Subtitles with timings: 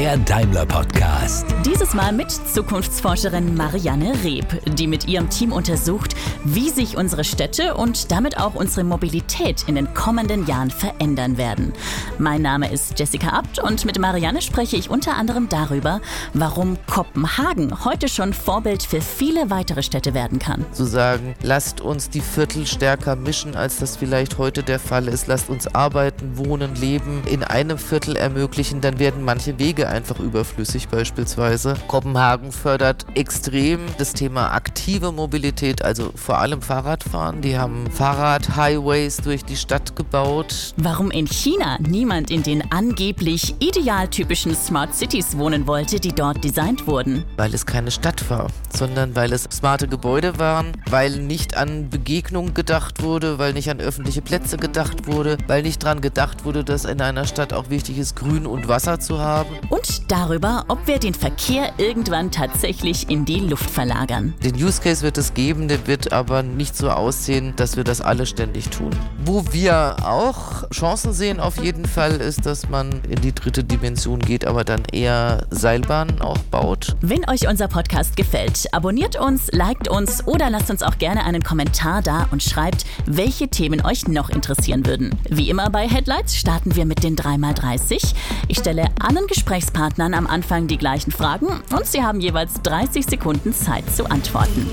[0.00, 1.44] der Daimler Podcast.
[1.62, 4.46] Dieses Mal mit Zukunftsforscherin Marianne Reb,
[4.78, 9.74] die mit ihrem Team untersucht, wie sich unsere Städte und damit auch unsere Mobilität in
[9.74, 11.74] den kommenden Jahren verändern werden.
[12.18, 16.00] Mein Name ist Jessica Abt und mit Marianne spreche ich unter anderem darüber,
[16.32, 20.64] warum Kopenhagen heute schon Vorbild für viele weitere Städte werden kann.
[20.72, 25.26] Zu sagen, lasst uns die Viertel stärker mischen, als das vielleicht heute der Fall ist.
[25.26, 30.88] Lasst uns arbeiten, wohnen, leben in einem Viertel ermöglichen, dann werden manche Wege einfach überflüssig
[30.88, 31.74] beispielsweise.
[31.88, 37.40] Kopenhagen fördert extrem das Thema aktive Mobilität, also vor allem Fahrradfahren.
[37.42, 40.74] Die haben Fahrrad-Highways durch die Stadt gebaut.
[40.76, 46.86] Warum in China niemand in den angeblich idealtypischen Smart Cities wohnen wollte, die dort designt
[46.86, 47.24] wurden?
[47.36, 52.54] Weil es keine Stadt war, sondern weil es smarte Gebäude waren, weil nicht an Begegnung
[52.54, 56.84] gedacht wurde, weil nicht an öffentliche Plätze gedacht wurde, weil nicht daran gedacht wurde, dass
[56.84, 59.50] in einer Stadt auch wichtig ist, Grün und Wasser zu haben.
[59.68, 64.34] Und darüber, ob wir den Verkehr irgendwann tatsächlich in die Luft verlagern.
[64.44, 68.00] Den Use Case wird es geben, der wird aber nicht so aussehen, dass wir das
[68.00, 68.90] alle ständig tun.
[69.24, 74.18] Wo wir auch Chancen sehen auf jeden Fall, ist, dass man in die dritte Dimension
[74.20, 76.96] geht, aber dann eher Seilbahnen auch baut.
[77.00, 81.42] Wenn euch unser Podcast gefällt, abonniert uns, liked uns oder lasst uns auch gerne einen
[81.42, 85.18] Kommentar da und schreibt, welche Themen euch noch interessieren würden.
[85.28, 88.14] Wie immer bei Headlights starten wir mit den 3x30.
[88.48, 89.26] Ich stelle allen
[89.70, 94.68] Gesprächspartnern am Anfang die gleichen Fragen und sie haben jeweils 30 Sekunden Zeit zu antworten.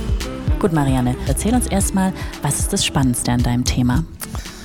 [0.59, 4.04] Gut, Marianne, erzähl uns erstmal, was ist das Spannendste an deinem Thema?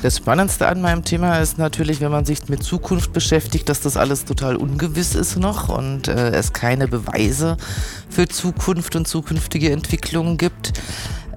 [0.02, 3.96] Das Spannendste an meinem Thema ist natürlich, wenn man sich mit Zukunft beschäftigt, dass das
[3.96, 7.56] alles total ungewiss ist noch und äh, es keine Beweise
[8.08, 10.72] für Zukunft und zukünftige Entwicklungen gibt.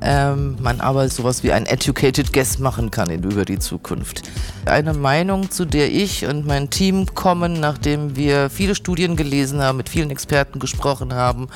[0.08, 4.22] Ähm, man aber sowas wie ein educated guess machen kann in, über die Zukunft.
[4.66, 9.78] Eine Meinung, zu der ich und mein Team kommen, nachdem wir viele Studien gelesen haben,
[9.78, 11.48] mit vielen Experten gesprochen haben,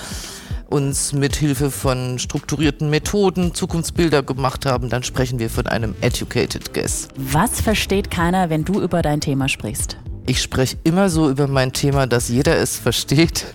[0.65, 6.73] uns mit Hilfe von strukturierten Methoden Zukunftsbilder gemacht haben, dann sprechen wir von einem educated
[6.73, 7.07] guess.
[7.17, 9.97] Was versteht keiner, wenn du über dein Thema sprichst?
[10.29, 13.47] Ich spreche immer so über mein Thema, dass jeder es versteht.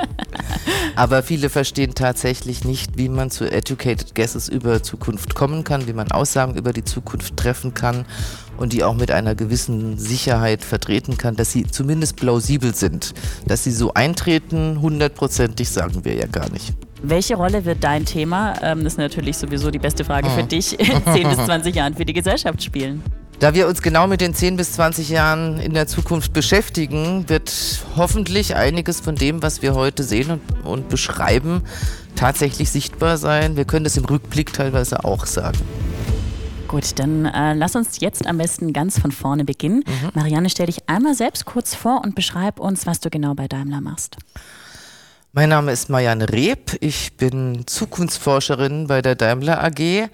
[0.96, 5.92] Aber viele verstehen tatsächlich nicht, wie man zu educated guesses über Zukunft kommen kann, wie
[5.92, 8.06] man Aussagen über die Zukunft treffen kann
[8.56, 13.14] und die auch mit einer gewissen Sicherheit vertreten kann, dass sie zumindest plausibel sind.
[13.46, 16.74] Dass sie so eintreten, hundertprozentig sagen wir ja gar nicht.
[17.04, 20.80] Welche Rolle wird dein Thema, ähm, das ist natürlich sowieso die beste Frage für dich,
[20.80, 23.00] in 10 bis 20 Jahren für die Gesellschaft spielen?
[23.40, 27.52] Da wir uns genau mit den 10 bis 20 Jahren in der Zukunft beschäftigen, wird
[27.96, 31.62] hoffentlich einiges von dem, was wir heute sehen und, und beschreiben,
[32.14, 33.56] tatsächlich sichtbar sein.
[33.56, 35.58] Wir können das im Rückblick teilweise auch sagen.
[36.68, 39.84] Gut, dann äh, lass uns jetzt am besten ganz von vorne beginnen.
[39.86, 40.10] Mhm.
[40.14, 43.80] Marianne, stell dich einmal selbst kurz vor und beschreib uns, was du genau bei Daimler
[43.80, 44.16] machst.
[45.32, 46.76] Mein Name ist Marianne Reb.
[46.80, 50.08] Ich bin Zukunftsforscherin bei der Daimler AG.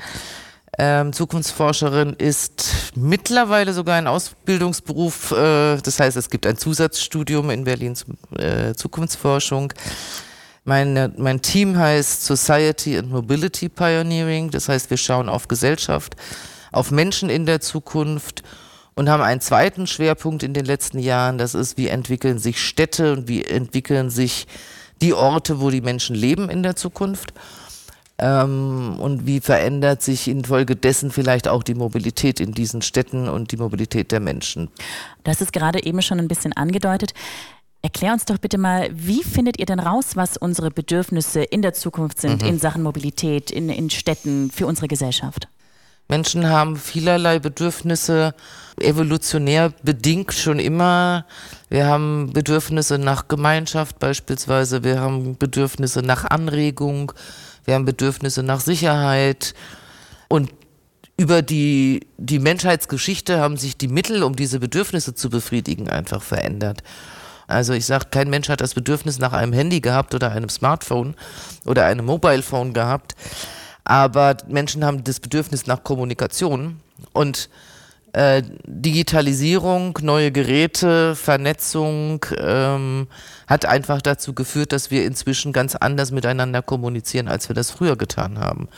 [0.79, 5.33] Ähm, Zukunftsforscherin ist mittlerweile sogar ein Ausbildungsberuf.
[5.33, 9.73] Äh, das heißt, es gibt ein Zusatzstudium in Berlin zur äh, Zukunftsforschung.
[10.65, 14.51] Meine, mein Team heißt Society and Mobility Pioneering.
[14.51, 16.15] Das heißt, wir schauen auf Gesellschaft,
[16.71, 18.43] auf Menschen in der Zukunft
[18.95, 21.39] und haben einen zweiten Schwerpunkt in den letzten Jahren.
[21.39, 24.47] Das ist, wie entwickeln sich Städte und wie entwickeln sich
[25.01, 27.33] die Orte, wo die Menschen leben in der Zukunft.
[28.21, 33.57] Ähm, und wie verändert sich infolgedessen vielleicht auch die Mobilität in diesen Städten und die
[33.57, 34.69] Mobilität der Menschen?
[35.25, 37.15] Das ist gerade eben schon ein bisschen angedeutet.
[37.81, 41.73] Erklär uns doch bitte mal, wie findet ihr denn raus, was unsere Bedürfnisse in der
[41.73, 42.49] Zukunft sind, mhm.
[42.49, 45.49] in Sachen Mobilität, in, in Städten, für unsere Gesellschaft?
[46.11, 48.35] Menschen haben vielerlei Bedürfnisse,
[48.79, 51.25] evolutionär bedingt schon immer.
[51.71, 57.13] Wir haben Bedürfnisse nach Gemeinschaft beispielsweise, wir haben Bedürfnisse nach Anregung,
[57.71, 59.55] wir haben Bedürfnisse nach Sicherheit.
[60.27, 60.51] Und
[61.17, 66.83] über die, die Menschheitsgeschichte haben sich die Mittel, um diese Bedürfnisse zu befriedigen, einfach verändert.
[67.47, 71.15] Also ich sage, kein Mensch hat das Bedürfnis nach einem Handy gehabt oder einem Smartphone
[71.65, 73.15] oder einem Mobile Phone gehabt,
[73.85, 76.81] aber Menschen haben das Bedürfnis nach Kommunikation.
[77.13, 77.49] Und
[78.13, 83.07] äh, Digitalisierung, neue Geräte, Vernetzung ähm,
[83.47, 87.97] hat einfach dazu geführt, dass wir inzwischen ganz anders miteinander kommunizieren, als wir das früher
[87.97, 88.69] getan haben.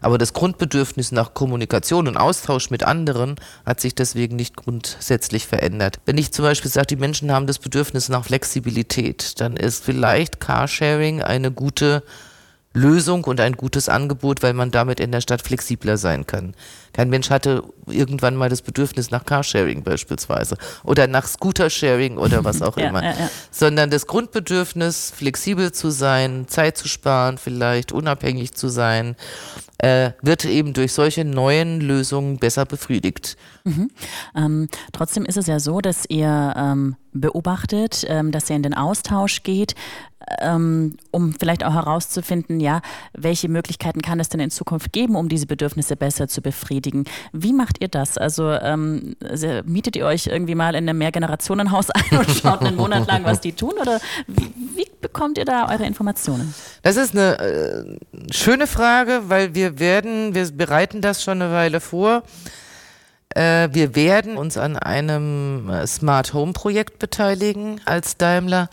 [0.00, 3.36] Aber das Grundbedürfnis nach Kommunikation und Austausch mit anderen
[3.66, 5.98] hat sich deswegen nicht grundsätzlich verändert.
[6.06, 10.40] Wenn ich zum Beispiel sage, die Menschen haben das Bedürfnis nach Flexibilität, dann ist vielleicht
[10.40, 12.02] Carsharing eine gute
[12.74, 16.54] Lösung und ein gutes Angebot, weil man damit in der Stadt flexibler sein kann.
[16.92, 22.62] Kein Mensch hatte irgendwann mal das Bedürfnis nach Carsharing beispielsweise oder nach Scootersharing oder was
[22.62, 23.30] auch Ja, immer, ja, ja.
[23.50, 29.16] sondern das Grundbedürfnis, flexibel zu sein, Zeit zu sparen, vielleicht unabhängig zu sein,
[29.78, 33.36] äh, wird eben durch solche neuen Lösungen besser befriedigt.
[34.34, 38.74] Ähm, trotzdem ist es ja so, dass ihr ähm, beobachtet, ähm, dass ihr in den
[38.74, 39.74] Austausch geht,
[40.40, 42.80] ähm, um vielleicht auch herauszufinden, ja,
[43.12, 46.77] welche Möglichkeiten kann es denn in Zukunft geben, um diese Bedürfnisse besser zu befriedigen.
[47.32, 48.18] Wie macht ihr das?
[48.18, 49.16] Also ähm,
[49.64, 53.40] mietet ihr euch irgendwie mal in einem Mehrgenerationenhaus ein und schaut einen Monat lang, was
[53.40, 53.74] die tun?
[53.80, 56.54] Oder wie, wie bekommt ihr da eure Informationen?
[56.82, 57.98] Das ist eine äh,
[58.32, 62.22] schöne Frage, weil wir werden, wir bereiten das schon eine Weile vor.
[63.30, 68.68] Äh, wir werden uns an einem äh, Smart Home Projekt beteiligen als Daimler.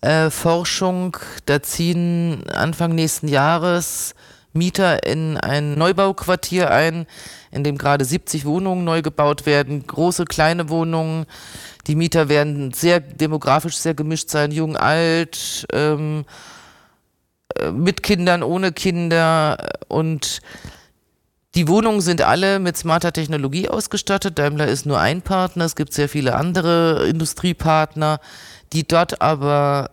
[0.00, 4.15] Äh, Forschung, da ziehen Anfang nächsten Jahres
[4.56, 7.06] Mieter in ein Neubauquartier ein,
[7.50, 11.26] in dem gerade 70 Wohnungen neu gebaut werden, große, kleine Wohnungen.
[11.86, 16.24] Die Mieter werden sehr demografisch sehr gemischt sein, jung, alt, ähm,
[17.58, 19.58] äh, mit Kindern, ohne Kinder
[19.88, 20.40] und
[21.56, 24.38] die Wohnungen sind alle mit smarter Technologie ausgestattet.
[24.38, 25.64] Daimler ist nur ein Partner.
[25.64, 28.20] Es gibt sehr viele andere Industriepartner,
[28.74, 29.92] die dort aber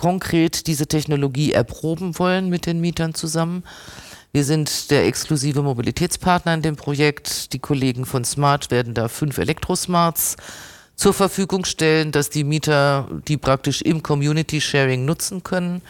[0.00, 3.64] konkret diese Technologie erproben wollen mit den Mietern zusammen.
[4.32, 7.52] Wir sind der exklusive Mobilitätspartner in dem Projekt.
[7.52, 10.36] Die Kollegen von Smart werden da fünf Elektrosmarts
[10.96, 15.82] zur Verfügung stellen, dass die Mieter die praktisch im Community Sharing nutzen können.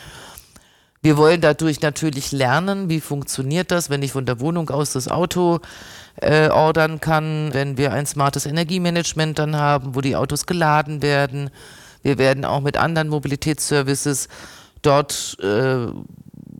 [1.03, 5.07] Wir wollen dadurch natürlich lernen, wie funktioniert das, wenn ich von der Wohnung aus das
[5.07, 5.61] Auto
[6.17, 11.51] äh, ordern kann, wenn wir ein smartes Energiemanagement dann haben, wo die Autos geladen werden.
[12.03, 14.29] Wir werden auch mit anderen Mobilitätsservices
[14.83, 15.87] dort äh,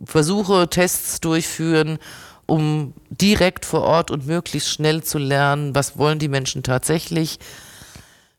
[0.05, 1.99] Versuche, Tests durchführen,
[2.45, 7.39] um direkt vor Ort und möglichst schnell zu lernen, was wollen die Menschen tatsächlich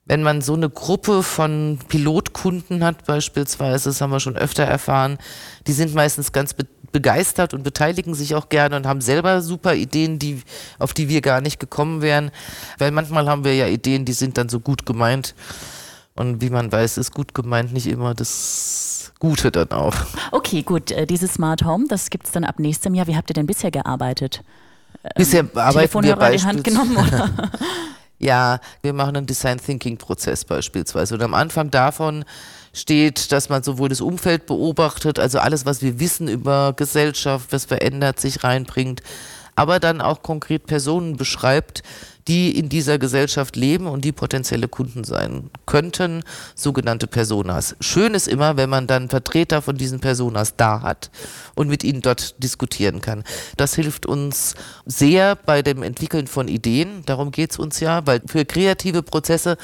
[0.04, 5.18] wenn man so eine Gruppe von Pilotkunden hat, beispielsweise, das haben wir schon öfter erfahren,
[5.66, 9.74] die sind meistens ganz be begeistert und beteiligen sich auch gerne und haben selber super
[9.74, 10.42] Ideen, die,
[10.78, 12.30] auf die wir gar nicht gekommen wären.
[12.76, 15.34] Weil manchmal haben wir ja Ideen, die sind dann so gut gemeint.
[16.14, 19.94] Und wie man weiß, ist gut gemeint nicht immer das Gute dann auch.
[20.30, 20.90] Okay, gut.
[20.90, 23.06] Äh, dieses Smart Home, das gibt es dann ab nächstem Jahr.
[23.06, 24.42] Wie habt ihr denn bisher gearbeitet?
[25.16, 26.96] Bisher arbeiten wir Telefonhörer in die Hand genommen?
[26.96, 27.30] Oder?
[28.22, 31.16] Ja, wir machen einen Design Thinking Prozess beispielsweise.
[31.16, 32.24] Und am Anfang davon
[32.72, 37.64] steht, dass man sowohl das Umfeld beobachtet, also alles, was wir wissen über Gesellschaft, was
[37.64, 39.02] verändert sich, reinbringt,
[39.56, 41.82] aber dann auch konkret Personen beschreibt,
[42.28, 46.22] die in dieser Gesellschaft leben und die potenzielle Kunden sein könnten,
[46.54, 47.76] sogenannte Personas.
[47.80, 51.10] Schön ist immer, wenn man dann Vertreter von diesen Personas da hat
[51.54, 53.24] und mit ihnen dort diskutieren kann.
[53.56, 54.54] Das hilft uns
[54.86, 57.02] sehr bei dem Entwickeln von Ideen.
[57.06, 59.56] Darum geht's uns ja, weil für kreative Prozesse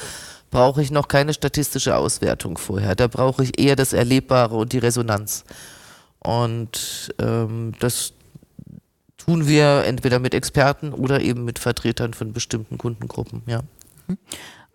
[0.51, 2.95] brauche ich noch keine statistische Auswertung vorher.
[2.95, 5.43] Da brauche ich eher das Erlebbare und die Resonanz.
[6.19, 8.13] Und ähm, das
[9.19, 13.61] tun wir entweder mit Experten oder eben mit Vertretern von bestimmten Kundengruppen, ja.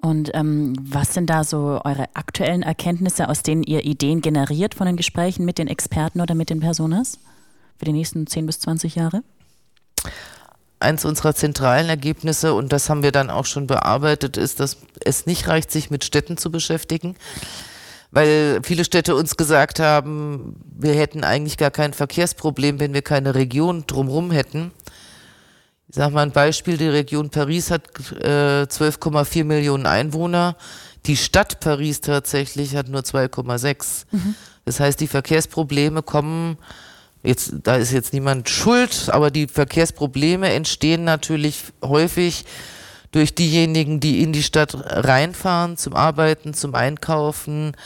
[0.00, 4.86] Und ähm, was sind da so eure aktuellen Erkenntnisse, aus denen ihr Ideen generiert von
[4.86, 7.18] den Gesprächen mit den Experten oder mit den Personas
[7.78, 9.22] für die nächsten 10 bis 20 Jahre?
[10.78, 15.24] Eins unserer zentralen Ergebnisse, und das haben wir dann auch schon bearbeitet, ist, dass es
[15.24, 17.16] nicht reicht, sich mit Städten zu beschäftigen,
[18.14, 23.34] weil viele Städte uns gesagt haben, wir hätten eigentlich gar kein Verkehrsproblem, wenn wir keine
[23.34, 24.70] Region drumherum hätten.
[25.88, 27.88] Ich sage mal ein Beispiel, die Region Paris hat
[28.22, 30.56] äh, 12,4 Millionen Einwohner.
[31.06, 34.04] Die Stadt Paris tatsächlich hat nur 2,6.
[34.64, 36.56] Das heißt, die Verkehrsprobleme kommen,
[37.24, 42.44] jetzt, da ist jetzt niemand schuld, aber die Verkehrsprobleme entstehen natürlich häufig
[43.14, 47.76] durch diejenigen, die in die Stadt reinfahren, zum Arbeiten, zum Einkaufen.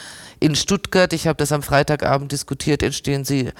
[0.40, 3.50] In Stuttgart, ich habe das am Freitagabend diskutiert, entstehen sie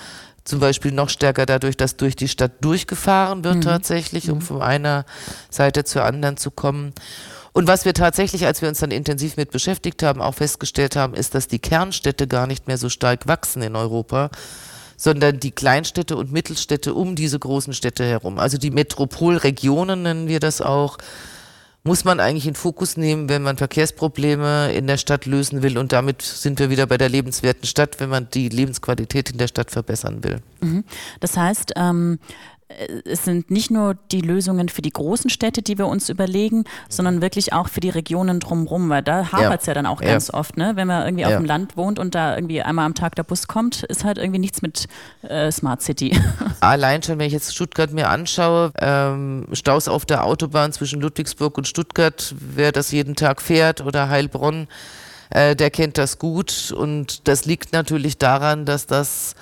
[0.44, 5.04] zum Beispiel noch stärker dadurch, dass durch die Stadt durchgefahren wird tatsächlich, um von einer
[5.50, 6.94] Seite zur anderen zu kommen.
[7.52, 11.12] Und was wir tatsächlich, als wir uns dann intensiv mit beschäftigt haben, auch festgestellt haben,
[11.12, 14.30] ist, dass die Kernstädte gar nicht mehr so stark wachsen in Europa,
[14.96, 18.38] sondern die Kleinstädte und Mittelstädte um diese großen Städte herum.
[18.38, 20.96] Also die Metropolregionen nennen wir das auch,
[21.88, 25.78] muss man eigentlich in Fokus nehmen, wenn man Verkehrsprobleme in der Stadt lösen will.
[25.78, 29.48] Und damit sind wir wieder bei der lebenswerten Stadt, wenn man die Lebensqualität in der
[29.48, 30.40] Stadt verbessern will.
[31.20, 32.57] Das heißt, ähm, äh,
[33.04, 37.22] es sind nicht nur die Lösungen für die großen Städte, die wir uns überlegen, sondern
[37.22, 39.70] wirklich auch für die Regionen drumherum, weil da hapert es ja.
[39.70, 39.74] ja.
[39.74, 40.08] dann auch ja.
[40.08, 40.72] ganz oft, ne?
[40.74, 41.28] wenn man irgendwie ja.
[41.28, 44.18] auf dem Land wohnt und da irgendwie einmal am Tag der Bus kommt, ist halt
[44.18, 44.86] irgendwie nichts mit
[45.22, 46.18] äh, Smart City.
[46.60, 51.56] Allein schon, wenn ich jetzt Stuttgart mir anschaue, ähm, Staus auf der Autobahn zwischen Ludwigsburg
[51.56, 54.68] und Stuttgart, wer das jeden Tag fährt oder Heilbronn,
[55.30, 59.34] äh, der kennt das gut und das liegt natürlich daran, dass das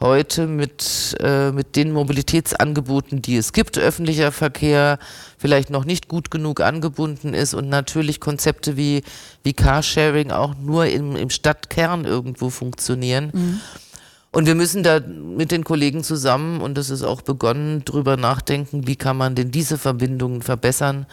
[0.00, 4.98] heute mit, äh, mit den Mobilitätsangeboten, die es gibt, öffentlicher Verkehr
[5.38, 9.02] vielleicht noch nicht gut genug angebunden ist und natürlich Konzepte wie,
[9.42, 13.30] wie Carsharing auch nur im, im Stadtkern irgendwo funktionieren.
[13.32, 13.60] Mhm.
[14.30, 18.86] Und wir müssen da mit den Kollegen zusammen, und das ist auch begonnen, drüber nachdenken,
[18.86, 21.06] wie kann man denn diese Verbindungen verbessern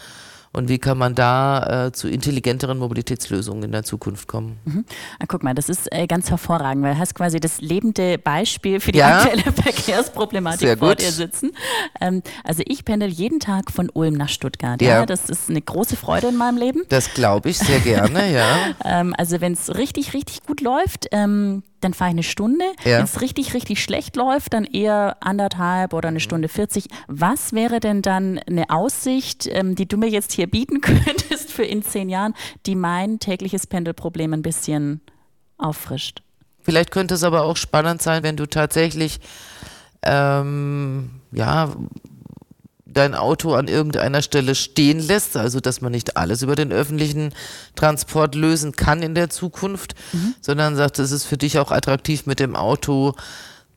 [0.56, 4.58] und wie kann man da äh, zu intelligenteren Mobilitätslösungen in der Zukunft kommen.
[4.64, 4.84] Mhm.
[5.18, 8.80] Ah, guck mal, das ist äh, ganz hervorragend, weil du hast quasi das lebende Beispiel
[8.80, 9.18] für die ja.
[9.18, 11.52] aktuelle Verkehrsproblematik vor dir sitzen.
[12.00, 14.80] Ähm, also ich pendel jeden Tag von Ulm nach Stuttgart.
[14.80, 15.00] Ja.
[15.00, 15.06] ja.
[15.06, 16.82] Das ist eine große Freude in meinem Leben.
[16.88, 18.56] Das glaube ich sehr gerne, ja.
[18.84, 22.64] ähm, also wenn es richtig, richtig gut läuft, ähm, dann fahre ich eine Stunde.
[22.84, 22.98] Ja.
[22.98, 26.86] Wenn es richtig, richtig schlecht läuft, dann eher anderthalb oder eine Stunde 40.
[27.06, 31.64] Was wäre denn dann eine Aussicht, ähm, die du mir jetzt hier bieten könntest für
[31.64, 32.34] in zehn Jahren,
[32.66, 35.00] die mein tägliches Pendelproblem ein bisschen
[35.58, 36.22] auffrischt?
[36.62, 39.20] Vielleicht könnte es aber auch spannend sein, wenn du tatsächlich
[40.02, 41.72] ähm, ja
[42.96, 47.34] dein Auto an irgendeiner Stelle stehen lässt, also dass man nicht alles über den öffentlichen
[47.74, 50.34] Transport lösen kann in der Zukunft, mhm.
[50.40, 53.14] sondern sagt, es ist für dich auch attraktiv mit dem Auto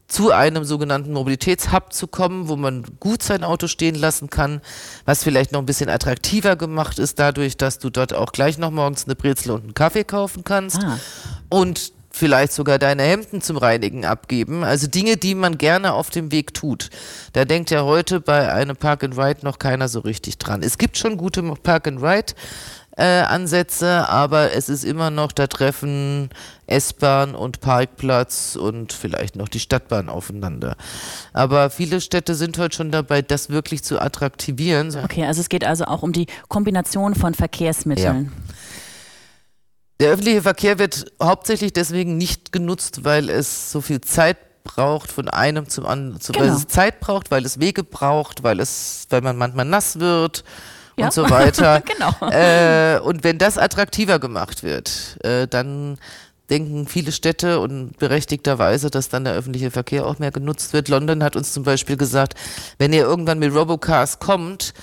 [0.10, 4.60] zu einem sogenannten Mobilitätshub zu kommen, wo man gut sein Auto stehen lassen kann,
[5.06, 8.72] was vielleicht noch ein bisschen attraktiver gemacht ist, dadurch, dass du dort auch gleich noch
[8.72, 10.84] morgens eine Brezel und einen Kaffee kaufen kannst.
[10.84, 11.00] Ah.
[11.50, 14.64] Und vielleicht sogar deine Hemden zum Reinigen abgeben.
[14.64, 16.90] Also Dinge, die man gerne auf dem Weg tut.
[17.34, 20.64] Da denkt ja heute bei einem Park and Ride noch keiner so richtig dran.
[20.64, 22.34] Es gibt schon gute Park and Ride.
[23.00, 26.30] Äh, Ansätze, aber es ist immer noch, da treffen
[26.68, 30.76] S-Bahn und Parkplatz und vielleicht noch die Stadtbahn aufeinander.
[31.32, 34.94] Aber viele Städte sind heute schon dabei, das wirklich zu attraktivieren.
[35.02, 38.26] Okay, also es geht also auch um die Kombination von Verkehrsmitteln.
[38.26, 38.54] Ja.
[40.02, 45.30] Der öffentliche Verkehr wird hauptsächlich deswegen nicht genutzt, weil es so viel Zeit braucht von
[45.30, 46.40] einem zum anderen, genau.
[46.40, 50.44] weil es Zeit braucht, weil es Wege braucht, weil es, weil man manchmal nass wird
[51.00, 51.06] ja.
[51.06, 51.82] und so weiter.
[51.86, 52.14] genau.
[52.30, 55.98] Äh, und wenn das attraktiver gemacht wird, äh, dann
[56.50, 60.90] denken viele Städte und berechtigterweise, dass dann der öffentliche Verkehr auch mehr genutzt wird.
[60.90, 62.34] London hat uns zum Beispiel gesagt,
[62.78, 64.74] wenn ihr irgendwann mit Robocars kommt,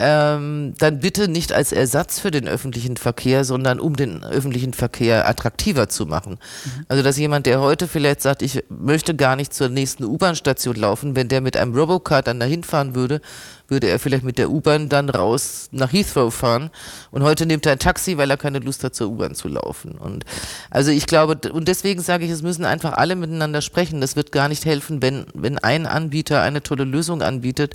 [0.00, 5.28] ähm, dann bitte nicht als Ersatz für den öffentlichen Verkehr, sondern um den öffentlichen Verkehr
[5.28, 6.38] attraktiver zu machen.
[6.64, 6.86] Mhm.
[6.86, 11.16] Also dass jemand, der heute vielleicht sagt, ich möchte gar nicht zur nächsten U-Bahn-Station laufen,
[11.16, 13.20] wenn der mit einem Robocar dann dahin fahren würde,
[13.68, 16.70] würde er vielleicht mit der U-Bahn dann raus nach Heathrow fahren.
[17.10, 19.92] Und heute nimmt er ein Taxi, weil er keine Lust hat, zur U-Bahn zu laufen.
[19.92, 20.24] Und
[20.70, 24.00] also ich glaube, und deswegen sage ich, es müssen einfach alle miteinander sprechen.
[24.00, 27.74] Das wird gar nicht helfen, wenn, wenn ein Anbieter eine tolle Lösung anbietet,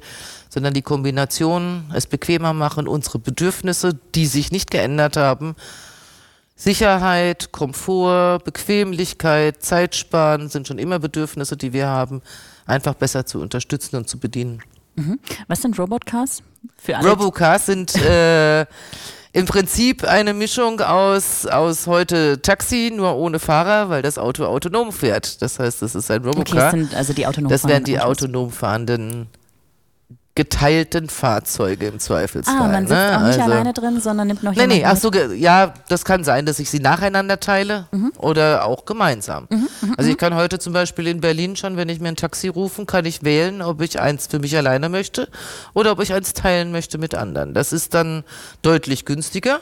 [0.50, 5.55] sondern die Kombination, es bequemer machen, unsere Bedürfnisse, die sich nicht geändert haben,
[6.55, 12.21] Sicherheit, Komfort, Bequemlichkeit, Zeitsparen sind schon immer Bedürfnisse, die wir haben,
[12.65, 14.62] einfach besser zu unterstützen und zu bedienen.
[14.95, 15.19] Mhm.
[15.47, 16.43] Was sind Robotcars?
[16.77, 18.62] Für alle Robocars sind äh,
[19.33, 24.91] im Prinzip eine Mischung aus, aus heute Taxi, nur ohne Fahrer, weil das Auto autonom
[24.91, 25.41] fährt.
[25.41, 26.41] Das heißt, das ist ein Robocar.
[26.41, 29.27] Okay, das sind also die autonom Das wären die autonom fahrenden
[30.35, 32.57] geteilten Fahrzeuge im Zweifelsfall.
[32.57, 33.17] Ah, man sitzt ne?
[33.17, 36.05] auch nicht also, alleine drin, sondern nimmt noch nee, jemanden Nee, ach so, ja, das
[36.05, 38.13] kann sein, dass ich sie nacheinander teile mhm.
[38.17, 39.45] oder auch gemeinsam.
[39.49, 40.19] Mhm, mhm, also ich mhm.
[40.19, 43.23] kann heute zum Beispiel in Berlin schon, wenn ich mir ein Taxi rufen, kann ich
[43.23, 45.27] wählen, ob ich eins für mich alleine möchte
[45.75, 47.53] oder ob ich eins teilen möchte mit anderen.
[47.53, 48.23] Das ist dann
[48.63, 49.59] deutlich günstiger.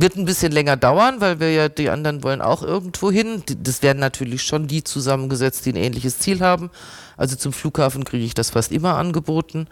[0.00, 3.42] Wird ein bisschen länger dauern, weil wir ja die anderen wollen auch irgendwo hin.
[3.62, 6.70] Das werden natürlich schon die zusammengesetzt, die ein ähnliches Ziel haben.
[7.16, 9.66] Also zum Flughafen kriege ich das fast immer angeboten.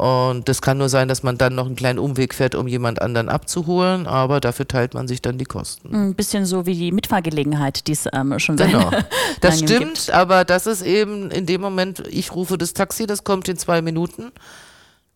[0.00, 3.02] Und das kann nur sein, dass man dann noch einen kleinen Umweg fährt, um jemand
[3.02, 5.94] anderen abzuholen, aber dafür teilt man sich dann die Kosten.
[5.94, 8.90] Ein bisschen so wie die Mitfahrgelegenheit, die es ähm, schon genau.
[9.40, 10.10] Das stimmt, gibt.
[10.10, 13.82] aber das ist eben in dem Moment, ich rufe das Taxi, das kommt in zwei
[13.82, 14.32] Minuten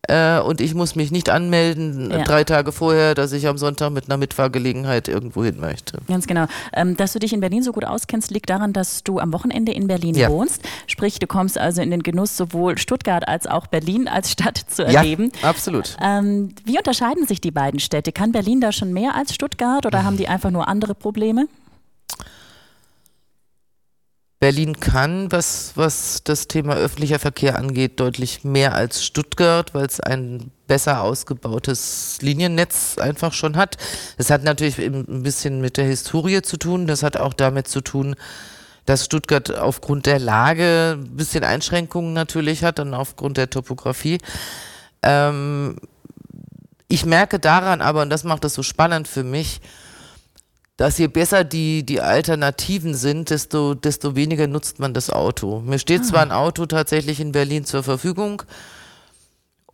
[0.07, 2.23] äh, und ich muss mich nicht anmelden ja.
[2.23, 5.99] drei Tage vorher, dass ich am Sonntag mit einer Mitfahrgelegenheit irgendwo hin möchte.
[6.07, 6.45] Ganz genau.
[6.73, 9.71] Ähm, dass du dich in Berlin so gut auskennst, liegt daran, dass du am Wochenende
[9.71, 10.29] in Berlin ja.
[10.29, 10.61] wohnst.
[10.87, 14.85] Sprich, du kommst also in den Genuss, sowohl Stuttgart als auch Berlin als Stadt zu
[14.85, 15.31] erleben.
[15.41, 15.97] Ja, absolut.
[16.01, 18.11] Ähm, wie unterscheiden sich die beiden Städte?
[18.11, 21.47] Kann Berlin da schon mehr als Stuttgart oder haben die einfach nur andere Probleme?
[24.45, 29.99] Berlin kann, was, was das Thema öffentlicher Verkehr angeht, deutlich mehr als Stuttgart, weil es
[29.99, 33.77] ein besser ausgebautes Liniennetz einfach schon hat.
[34.19, 36.85] Das hat natürlich ein bisschen mit der Historie zu tun.
[36.85, 38.15] Das hat auch damit zu tun,
[38.85, 44.19] dass Stuttgart aufgrund der Lage ein bisschen Einschränkungen natürlich hat und aufgrund der Topografie.
[45.01, 45.77] Ähm,
[46.87, 49.59] ich merke daran aber, und das macht es so spannend für mich,
[50.77, 55.61] dass je besser die, die Alternativen sind, desto, desto weniger nutzt man das Auto.
[55.61, 56.03] Mir steht ah.
[56.03, 58.43] zwar ein Auto tatsächlich in Berlin zur Verfügung,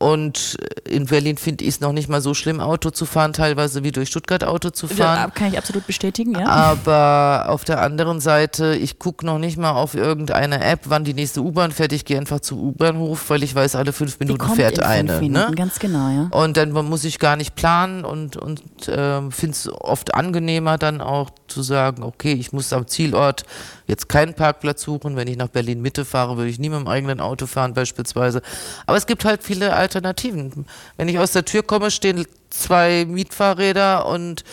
[0.01, 3.83] und in Berlin finde ich es noch nicht mal so schlimm, Auto zu fahren, teilweise
[3.83, 5.17] wie durch Stuttgart Auto zu fahren.
[5.17, 6.47] Ja, kann ich absolut bestätigen, ja.
[6.47, 11.13] Aber auf der anderen Seite, ich gucke noch nicht mal auf irgendeine App, wann die
[11.13, 11.93] nächste U-Bahn fährt.
[11.93, 15.09] Ich gehe einfach zum U-Bahnhof, weil ich weiß, alle fünf Minuten fährt in eine.
[15.09, 15.55] Fünf Minuten, ne?
[15.55, 16.27] Ganz genau, ja.
[16.31, 21.01] Und dann muss ich gar nicht planen und, und äh, finde es oft angenehmer dann
[21.01, 23.43] auch zu sagen, okay, ich muss am Zielort
[23.91, 25.15] jetzt keinen Parkplatz suchen.
[25.15, 28.41] Wenn ich nach Berlin Mitte fahre, würde ich nie mit dem eigenen Auto fahren beispielsweise.
[28.87, 30.65] Aber es gibt halt viele Alternativen.
[30.97, 34.43] Wenn ich aus der Tür komme, stehen zwei Mietfahrräder und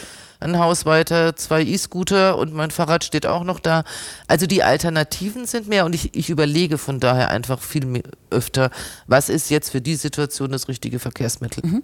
[0.41, 3.85] ein Haus weiter zwei E-Scooter und mein Fahrrad steht auch noch da.
[4.27, 8.71] Also die Alternativen sind mehr und ich, ich überlege von daher einfach viel mehr, öfter,
[9.07, 11.65] was ist jetzt für die Situation das richtige Verkehrsmittel.
[11.67, 11.83] Mhm.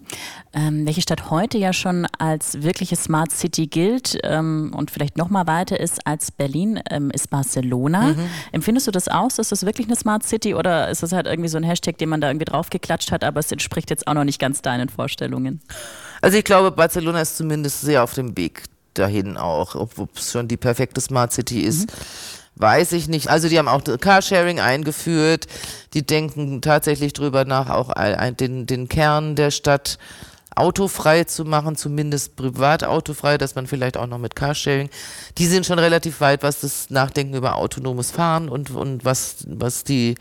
[0.53, 5.31] Ähm, welche Stadt heute ja schon als wirkliche Smart City gilt ähm, und vielleicht noch
[5.31, 8.13] mal weiter ist als Berlin, ähm, ist Barcelona.
[8.13, 8.31] Mhm.
[8.53, 9.39] Empfindest du das aus?
[9.39, 12.09] Ist das wirklich eine Smart City oder ist das halt irgendwie so ein Hashtag, den
[12.09, 15.61] man da irgendwie draufgeklatscht hat, aber es entspricht jetzt auch noch nicht ganz deinen Vorstellungen?
[16.25, 18.63] Also ich glaube, Barcelona ist zumindest sehr auf dem Weg
[18.95, 21.91] dahin auch, ob es schon die perfekte Smart City ist.
[21.91, 21.97] Mhm.
[22.57, 23.29] Weiß ich nicht.
[23.29, 25.47] Also die haben auch Carsharing eingeführt.
[25.93, 27.93] Die denken tatsächlich drüber nach, auch
[28.41, 29.99] den, den Kern der Stadt
[30.57, 34.89] autofrei zu machen, zumindest privat autofrei, dass man vielleicht auch noch mit Carsharing.
[35.37, 39.85] Die sind schon relativ weit, was das Nachdenken über autonomes Fahren und, und was, was
[39.85, 40.15] die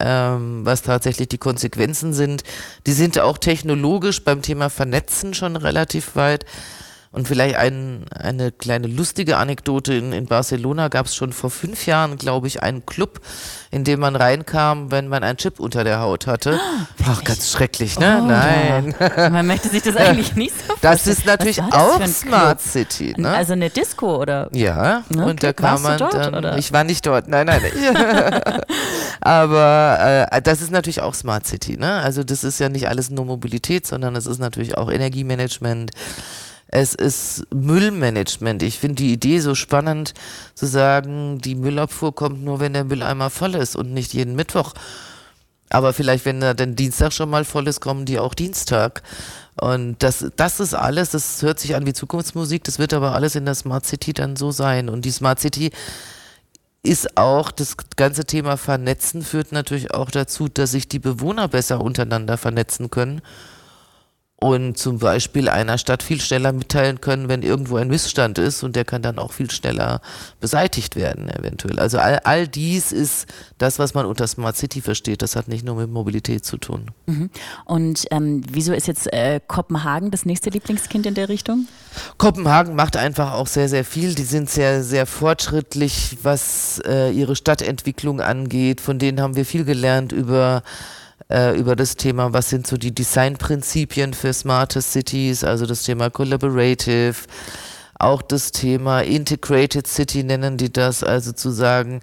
[0.00, 2.44] ähm, was tatsächlich die Konsequenzen sind.
[2.86, 6.44] Die sind auch technologisch beim Thema Vernetzen schon relativ weit.
[7.12, 9.92] Und vielleicht ein, eine kleine lustige Anekdote.
[9.92, 13.20] In, in Barcelona gab es schon vor fünf Jahren, glaube ich, einen Club,
[13.70, 16.58] in dem man reinkam, wenn man einen Chip unter der Haut hatte.
[17.04, 18.20] Ach, ganz schrecklich, ne?
[18.22, 18.94] Oh, Nein.
[18.98, 19.28] Ja.
[19.28, 20.92] Man möchte sich das eigentlich nicht so vorstellen.
[20.92, 22.62] Das ist natürlich das auch Smart?
[22.62, 23.14] City.
[23.18, 23.28] Ne?
[23.28, 24.48] Also eine Disco, oder?
[24.52, 25.22] Ja, okay.
[25.22, 26.34] und da kam man dort, dann.
[26.34, 26.56] Oder?
[26.56, 27.60] Ich war nicht dort, nein, nein.
[29.20, 32.00] Aber äh, das ist natürlich auch Smart City, ne?
[32.00, 35.90] Also das ist ja nicht alles nur Mobilität, sondern es ist natürlich auch Energiemanagement
[36.72, 38.62] es ist Müllmanagement.
[38.62, 40.14] Ich finde die Idee so spannend
[40.54, 44.72] zu sagen, die Müllabfuhr kommt nur, wenn der Mülleimer voll ist und nicht jeden Mittwoch.
[45.68, 49.02] Aber vielleicht, wenn er den Dienstag schon mal voll ist, kommen die auch Dienstag.
[49.60, 53.34] Und das, das ist alles, das hört sich an wie Zukunftsmusik, das wird aber alles
[53.36, 54.88] in der Smart City dann so sein.
[54.88, 55.72] Und die Smart City
[56.82, 61.82] ist auch, das ganze Thema Vernetzen führt natürlich auch dazu, dass sich die Bewohner besser
[61.82, 63.20] untereinander vernetzen können
[64.42, 68.74] und zum Beispiel einer Stadt viel schneller mitteilen können, wenn irgendwo ein Missstand ist und
[68.74, 70.00] der kann dann auch viel schneller
[70.40, 71.78] beseitigt werden, eventuell.
[71.78, 73.26] Also all, all dies ist
[73.58, 75.22] das, was man unter Smart City versteht.
[75.22, 76.90] Das hat nicht nur mit Mobilität zu tun.
[77.06, 77.30] Mhm.
[77.66, 81.68] Und ähm, wieso ist jetzt äh, Kopenhagen das nächste Lieblingskind in der Richtung?
[82.18, 84.16] Kopenhagen macht einfach auch sehr, sehr viel.
[84.16, 88.80] Die sind sehr, sehr fortschrittlich, was äh, ihre Stadtentwicklung angeht.
[88.80, 90.64] Von denen haben wir viel gelernt über
[91.30, 96.10] äh, über das Thema, was sind so die Designprinzipien für smarte Cities, also das Thema
[96.10, 97.14] Collaborative,
[97.98, 102.00] auch das Thema Integrated City nennen die das, also zu sagen,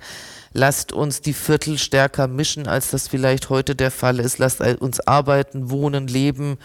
[0.54, 5.00] lasst uns die Viertel stärker mischen, als das vielleicht heute der Fall ist, lasst uns
[5.02, 6.58] arbeiten, wohnen, leben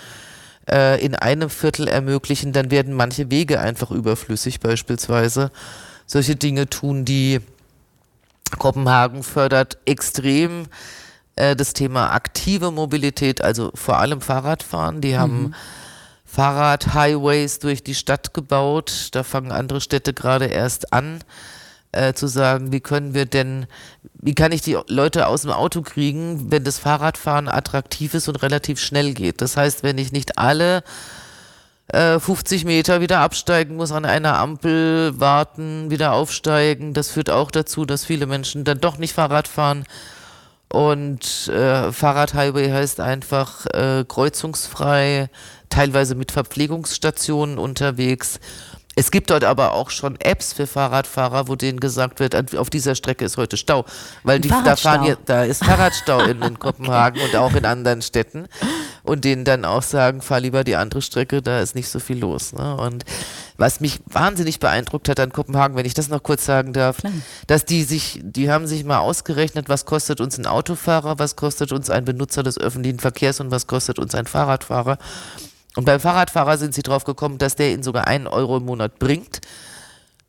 [0.70, 5.50] äh, in einem Viertel ermöglichen, dann werden manche Wege einfach überflüssig beispielsweise.
[6.06, 7.40] Solche Dinge tun die
[8.58, 10.66] Kopenhagen fördert extrem
[11.36, 15.00] äh, das Thema aktive Mobilität, also vor allem Fahrradfahren.
[15.00, 15.54] Die haben mhm.
[16.24, 19.08] Fahrradhighways durch die Stadt gebaut.
[19.12, 21.20] Da fangen andere Städte gerade erst an.
[21.92, 23.66] Äh, zu sagen, wie können wir denn,
[24.14, 28.42] wie kann ich die Leute aus dem Auto kriegen, wenn das Fahrradfahren attraktiv ist und
[28.42, 29.40] relativ schnell geht.
[29.40, 30.82] Das heißt, wenn ich nicht alle
[31.86, 37.52] äh, 50 Meter wieder absteigen muss, an einer Ampel warten, wieder aufsteigen, das führt auch
[37.52, 39.84] dazu, dass viele Menschen dann doch nicht Fahrrad fahren
[40.74, 45.30] und äh, Fahrradhighway heißt einfach äh, kreuzungsfrei,
[45.70, 48.40] teilweise mit Verpflegungsstationen unterwegs.
[48.96, 52.94] Es gibt dort aber auch schon Apps für Fahrradfahrer, wo denen gesagt wird, auf dieser
[52.94, 53.84] Strecke ist heute Stau,
[54.22, 58.02] weil die da fahren hier, da ist Fahrradstau in, in Kopenhagen und auch in anderen
[58.02, 58.46] Städten
[59.02, 62.18] und denen dann auch sagen, fahr lieber die andere Strecke, da ist nicht so viel
[62.18, 62.52] los.
[62.52, 62.76] Ne?
[62.76, 63.04] Und
[63.56, 67.12] Was mich wahnsinnig beeindruckt hat an Kopenhagen, wenn ich das noch kurz sagen darf, Klar.
[67.46, 71.72] dass die sich, die haben sich mal ausgerechnet, was kostet uns ein Autofahrer, was kostet
[71.72, 74.98] uns ein Benutzer des öffentlichen Verkehrs und was kostet uns ein Fahrradfahrer.
[75.76, 78.98] Und beim Fahrradfahrer sind sie drauf gekommen, dass der ihnen sogar einen Euro im Monat
[78.98, 79.40] bringt,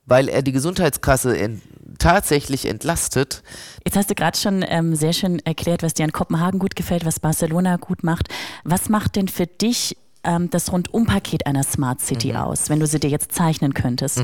[0.06, 1.62] weil er die Gesundheitskasse in,
[2.00, 3.44] tatsächlich entlastet.
[3.86, 7.06] Jetzt hast du gerade schon ähm, sehr schön erklärt, was dir an Kopenhagen gut gefällt,
[7.06, 8.28] was Barcelona gut macht.
[8.64, 12.38] Was macht denn für dich ähm, das Rundumpaket einer Smart City Mhm.
[12.38, 14.22] aus, wenn du sie dir jetzt zeichnen könntest?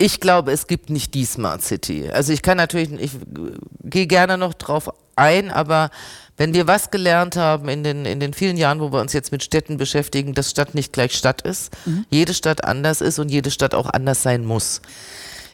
[0.00, 2.08] Ich glaube, es gibt nicht die Smart City.
[2.10, 3.12] Also ich kann natürlich, ich
[3.82, 5.90] gehe gerne noch drauf ein, aber
[6.36, 9.32] wenn wir was gelernt haben in den, in den vielen Jahren, wo wir uns jetzt
[9.32, 11.76] mit Städten beschäftigen, dass Stadt nicht gleich Stadt ist,
[12.10, 14.80] jede Stadt anders ist und jede Stadt auch anders sein muss.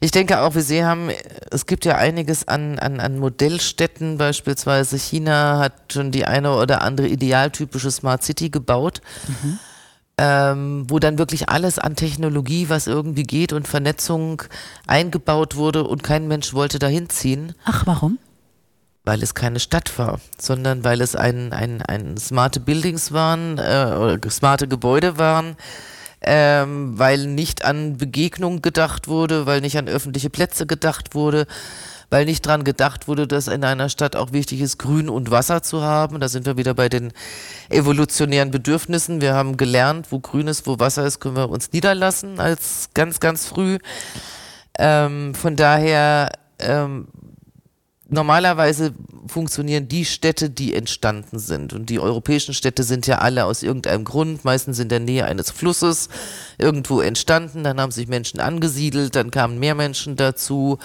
[0.00, 1.09] Ich denke auch, wir sehen haben,
[1.50, 6.83] es gibt ja einiges an, an, an Modellstädten, beispielsweise China hat schon die eine oder
[6.83, 9.00] andere idealtypische Smart City gebaut
[10.16, 14.42] ähm, wo dann wirklich alles an Technologie, was irgendwie geht und Vernetzung
[14.87, 18.18] eingebaut wurde und kein Mensch wollte dahin ziehen, Ach, warum?
[19.05, 23.95] Weil es keine Stadt war, sondern weil es ein, ein, ein smarte Buildings waren, äh,
[23.97, 25.57] oder smarte Gebäude waren,
[26.23, 31.47] ähm, weil nicht an Begegnung gedacht wurde, weil nicht an öffentliche Plätze gedacht wurde,
[32.09, 35.62] weil nicht dran gedacht wurde, dass in einer Stadt auch wichtig ist, Grün und Wasser
[35.62, 36.21] zu haben.
[36.21, 37.12] Da sind wir wieder bei den
[37.69, 39.21] evolutionären Bedürfnissen.
[39.21, 43.21] Wir haben gelernt, wo Grün ist, wo Wasser ist, können wir uns niederlassen als ganz,
[43.21, 43.79] ganz früh.
[44.79, 47.09] Ähm, von daher, ähm,
[48.14, 48.94] normalerweise
[49.27, 51.74] funktionieren die Städte, die entstanden sind.
[51.74, 55.50] Und die europäischen Städte sind ja alle aus irgendeinem Grund, meistens in der Nähe eines
[55.50, 56.09] Flusses,
[56.57, 57.64] irgendwo entstanden.
[57.64, 60.79] Dann haben sich Menschen angesiedelt, dann kamen mehr Menschen dazu.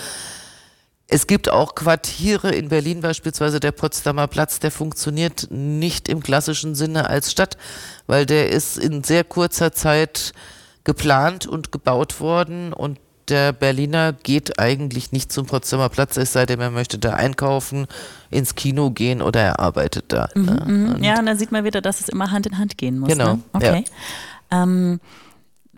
[1.07, 6.75] Es gibt auch Quartiere in Berlin, beispielsweise der Potsdamer Platz, der funktioniert nicht im klassischen
[6.75, 7.57] Sinne als Stadt,
[8.05, 10.33] weil der ist in sehr kurzer Zeit
[10.83, 16.45] geplant und gebaut worden und der Berliner geht eigentlich nicht zum Potsdamer Platz, es sei
[16.45, 17.87] denn, er möchte da einkaufen,
[18.29, 20.29] ins Kino gehen oder er arbeitet da.
[20.35, 20.63] ne?
[20.65, 21.03] Mhm.
[21.03, 23.09] Ja, und dann sieht man wieder, dass es immer Hand in Hand gehen muss.
[23.09, 23.41] Genau, Ne?
[23.53, 23.83] Okay.
[24.51, 24.99] Ähm,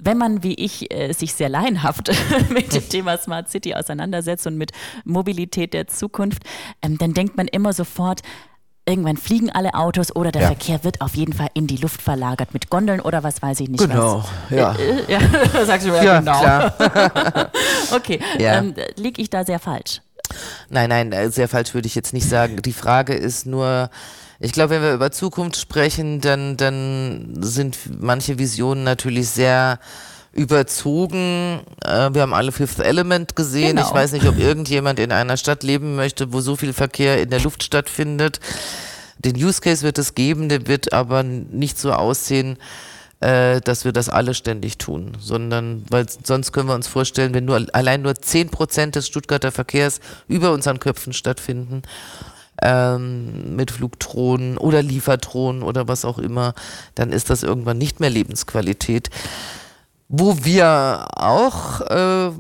[0.04, 2.12] wenn man, wie ich, äh, sich sehr laienhaft
[2.50, 4.72] mit dem Thema Smart City auseinandersetzt und mit
[5.06, 6.44] Mobilität der Zukunft,
[6.82, 8.22] ähm, dann denkt man immer sofort,
[8.92, 10.48] irgendwann fliegen alle Autos oder der Ja.
[10.50, 13.70] Verkehr wird auf jeden Fall in die Luft verlagert mit Gondeln oder was weiß ich
[13.70, 14.58] nicht Genau, was.
[14.58, 14.74] ja.
[14.74, 15.20] Äh, äh, ja,
[15.66, 16.40] sagst du ja, Ja, genau.
[16.40, 17.52] klar.
[17.96, 18.60] Okay, Ja.
[18.60, 20.02] ähm, liege ich da sehr falsch?
[20.70, 22.62] Nein, nein, äh, sehr falsch würde ich jetzt nicht sagen.
[22.62, 23.90] Die Frage ist nur,
[24.40, 29.80] ich glaube, wenn wir über Zukunft sprechen, dann, dann sind manche Visionen natürlich sehr
[30.34, 31.62] überzogen.
[31.84, 33.76] Äh, wir haben alle Fifth Element gesehen.
[33.76, 33.88] Genau.
[33.88, 37.30] Ich weiß nicht, ob irgendjemand in einer Stadt leben möchte, wo so viel Verkehr in
[37.30, 38.40] der Luft stattfindet.
[39.20, 42.58] Den Use Case wird es geben, der wird aber nicht so aussehen,
[43.20, 47.46] äh, dass wir das alle ständig tun, sondern weil sonst können wir uns vorstellen, wenn
[47.46, 51.84] nur allein nur 10% des Stuttgarter Verkehrs über unseren Köpfen stattfinden,
[52.64, 56.54] ähm, mit Flugdrohnen oder Lieferdrohnen oder was auch immer,
[56.96, 59.10] dann ist das irgendwann nicht mehr Lebensqualität.
[60.14, 62.32] Wo wir auch äh,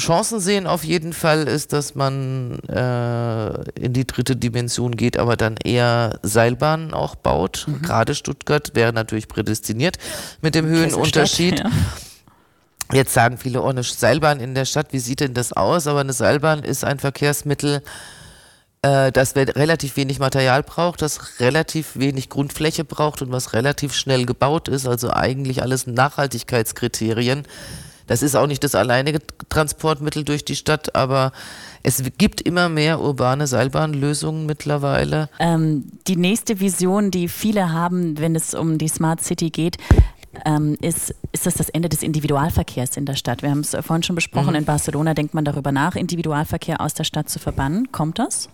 [0.00, 5.36] Chancen sehen auf jeden Fall ist, dass man äh, in die dritte Dimension geht, aber
[5.36, 7.66] dann eher Seilbahnen auch baut.
[7.82, 9.96] Gerade Stuttgart wäre natürlich prädestiniert
[10.40, 11.60] mit dem Höhenunterschied.
[11.60, 11.70] Ja.
[12.92, 15.88] Jetzt sagen viele, oh, eine Seilbahn in der Stadt, wie sieht denn das aus?
[15.88, 17.82] Aber eine Seilbahn ist ein Verkehrsmittel,
[18.86, 23.94] äh, das we- relativ wenig Material braucht, das relativ wenig Grundfläche braucht und was relativ
[23.94, 24.86] schnell gebaut ist.
[24.86, 27.42] Also eigentlich alles Nachhaltigkeitskriterien.
[28.06, 29.18] Das ist auch nicht das alleinige
[29.48, 31.32] Transportmittel durch die Stadt, aber
[31.82, 35.28] es gibt immer mehr urbane Seilbahnlösungen mittlerweile.
[35.40, 39.78] Ähm, die nächste Vision, die viele haben, wenn es um die Smart City geht,
[40.44, 43.42] ähm, ist, ist das das Ende des Individualverkehrs in der Stadt.
[43.42, 47.04] Wir haben es vorhin schon besprochen, in Barcelona denkt man darüber nach, Individualverkehr aus der
[47.04, 47.90] Stadt zu verbannen.
[47.90, 48.48] Kommt das?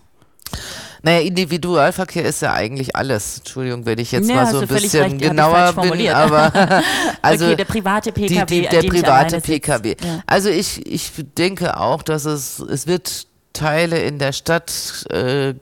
[1.05, 3.39] Naja, Individualverkehr ist ja eigentlich alles.
[3.39, 6.51] Entschuldigung, wenn ich jetzt Ja, mal so ein bisschen recht, genauer bin, aber
[7.21, 9.41] also okay, der private die, PKW, die, an der private.
[9.41, 9.95] PKW.
[10.01, 10.23] Ja.
[10.27, 15.53] Also ich, ich denke auch, dass es, es wird Teile in der Stadt äh,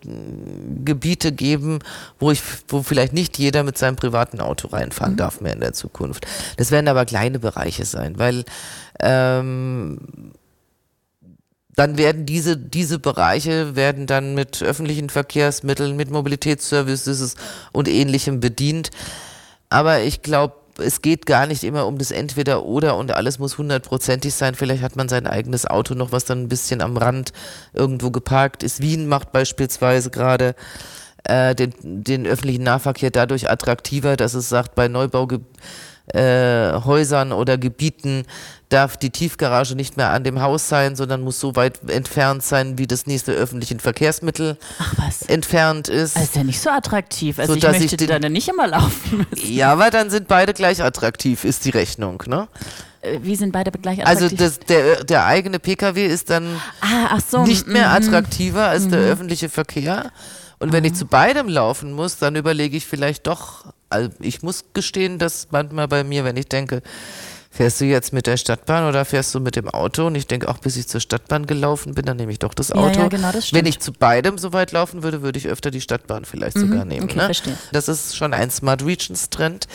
[0.86, 1.80] Gebiete geben,
[2.20, 4.74] wo ich, wo vielleicht nicht jeder mit seinem privaten Auto Mhm.
[4.76, 6.26] reinfahren darf mehr in der Zukunft.
[6.58, 8.46] Das werden aber kleine Bereiche sein, weil
[9.00, 9.98] ähm,
[11.76, 17.36] dann werden diese, diese Bereiche werden dann mit öffentlichen Verkehrsmitteln, mit Mobilitätsservices
[17.72, 18.92] und ähnlichem bedient.
[19.70, 24.34] Aber ich glaube, es geht gar nicht immer um das Entweder-Oder und alles muss hundertprozentig
[24.34, 24.56] sein.
[24.56, 27.32] Vielleicht hat man sein eigenes Auto noch, was dann ein bisschen am Rand
[27.74, 28.82] irgendwo geparkt ist.
[28.82, 30.56] Wien macht beispielsweise gerade
[31.24, 35.52] äh, den, den öffentlichen Nahverkehr dadurch attraktiver, dass es sagt, bei Neubaugebieten
[36.14, 38.26] äh, Häusern oder Gebieten
[38.70, 42.78] darf die Tiefgarage nicht mehr an dem Haus sein, sondern muss so weit entfernt sein,
[42.78, 44.58] wie das nächste öffentliche Verkehrsmittel
[45.28, 46.16] entfernt ist.
[46.16, 47.38] Also ist ja nicht so attraktiv.
[47.38, 49.52] Also so, ich möchte ich dann nicht immer laufen müssen.
[49.52, 52.48] Ja, aber dann sind beide gleich attraktiv, ist die Rechnung, ne?
[53.02, 54.42] Äh, wie sind beide gleich also attraktiv?
[54.42, 57.96] Also das, der, der eigene Pkw ist dann ah, so, nicht mehr mhm.
[57.96, 59.08] attraktiver als der mhm.
[59.08, 60.12] öffentliche Verkehr.
[60.60, 64.66] Und wenn ich zu beidem laufen muss, dann überlege ich vielleicht doch, also ich muss
[64.74, 66.82] gestehen, dass manchmal bei mir, wenn ich denke,
[67.54, 70.08] fährst du jetzt mit der Stadtbahn oder fährst du mit dem Auto?
[70.08, 72.72] Und ich denke, auch bis ich zur Stadtbahn gelaufen bin, dann nehme ich doch das
[72.72, 72.96] Auto.
[72.96, 75.70] Ja, ja, genau, das Wenn ich zu beidem so weit laufen würde, würde ich öfter
[75.70, 77.04] die Stadtbahn vielleicht mhm, sogar nehmen.
[77.04, 77.26] Okay, ne?
[77.26, 77.58] verstehe.
[77.74, 79.68] Das ist schon ein Smart Regions Trend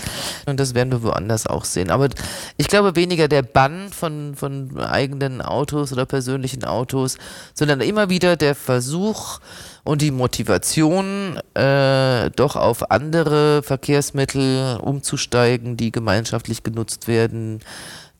[0.46, 1.90] und das werden wir woanders auch sehen.
[1.90, 2.08] Aber
[2.56, 7.18] ich glaube weniger der Bann von, von eigenen Autos oder persönlichen Autos,
[7.52, 9.40] sondern immer wieder der Versuch,
[9.86, 17.60] und die Motivation, äh, doch auf andere Verkehrsmittel umzusteigen, die gemeinschaftlich genutzt werden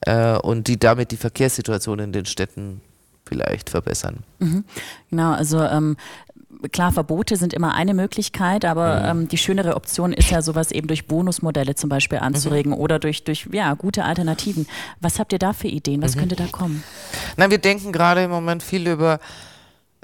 [0.02, 2.80] äh, und die damit die Verkehrssituation in den Städten
[3.28, 4.18] vielleicht verbessern.
[4.38, 4.64] Mhm.
[5.10, 5.96] Genau, also ähm,
[6.70, 9.22] klar, Verbote sind immer eine Möglichkeit, aber mhm.
[9.22, 12.78] ähm, die schönere Option ist ja sowas eben durch Bonusmodelle zum Beispiel anzuregen mhm.
[12.78, 14.68] oder durch, durch ja, gute Alternativen.
[15.00, 16.00] Was habt ihr da für Ideen?
[16.00, 16.20] Was mhm.
[16.20, 16.84] könnte da kommen?
[17.36, 19.18] Na, wir denken gerade im Moment viel über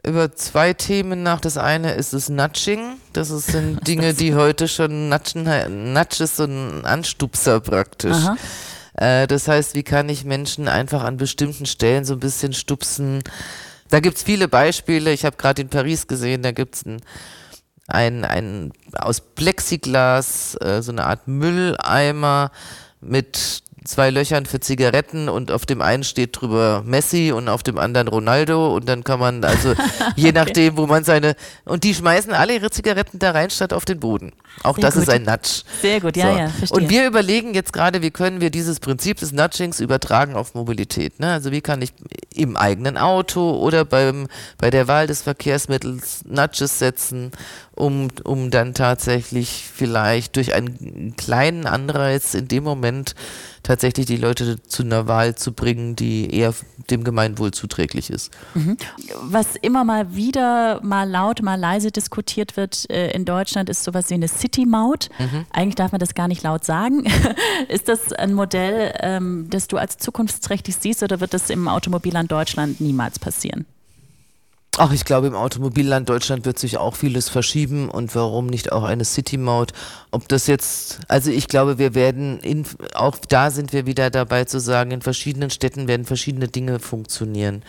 [0.04, 1.40] über zwei Themen nach.
[1.40, 2.98] Das eine ist das Nudging.
[3.12, 8.16] Das sind Dinge, die heute schon Nudgen, Nudge ist so ein Anstupser praktisch.
[8.94, 13.22] Äh, das heißt, wie kann ich Menschen einfach an bestimmten Stellen so ein bisschen stupsen?
[13.88, 15.12] Da gibt's viele Beispiele.
[15.12, 17.00] Ich habe gerade in Paris gesehen, da gibt's ein,
[17.86, 22.50] ein, ein aus Plexiglas, äh, so eine Art Mülleimer
[23.00, 27.78] mit zwei Löchern für Zigaretten und auf dem einen steht drüber Messi und auf dem
[27.78, 29.74] anderen Ronaldo und dann kann man also
[30.16, 30.32] je okay.
[30.32, 34.00] nachdem, wo man seine und die schmeißen alle ihre Zigaretten da rein statt auf den
[34.00, 34.32] Boden.
[34.62, 35.02] Auch Sehr das gut.
[35.04, 35.62] ist ein Nudge.
[35.80, 36.38] Sehr gut, ja, so.
[36.38, 36.78] ja, verstehe.
[36.78, 41.20] Und wir überlegen jetzt gerade, wie können wir dieses Prinzip des Nudgings übertragen auf Mobilität.
[41.20, 41.32] Ne?
[41.32, 41.92] Also wie kann ich
[42.34, 47.32] im eigenen Auto oder beim, bei der Wahl des Verkehrsmittels Nudges setzen,
[47.74, 53.14] um, um dann tatsächlich vielleicht durch einen kleinen Anreiz in dem Moment
[53.62, 56.52] tatsächlich die Leute zu einer Wahl zu bringen, die eher
[56.90, 58.30] dem Gemeinwohl zuträglich ist.
[58.54, 58.76] Mhm.
[59.22, 64.10] Was immer mal wieder, mal laut, mal leise diskutiert wird äh, in Deutschland, ist sowas
[64.10, 65.08] wie eine City-Maut.
[65.18, 65.46] Mhm.
[65.50, 67.04] Eigentlich darf man das gar nicht laut sagen.
[67.68, 72.30] ist das ein Modell, ähm, das du als zukunftsträchtig siehst oder wird das im Automobilland
[72.30, 73.64] Deutschland niemals passieren?
[74.78, 78.84] Ach, ich glaube, im Automobilland Deutschland wird sich auch vieles verschieben und warum nicht auch
[78.84, 79.72] eine City-Maut?
[80.10, 84.46] Ob das jetzt, also ich glaube, wir werden, in, auch da sind wir wieder dabei
[84.46, 87.62] zu sagen, in verschiedenen Städten werden verschiedene Dinge funktionieren.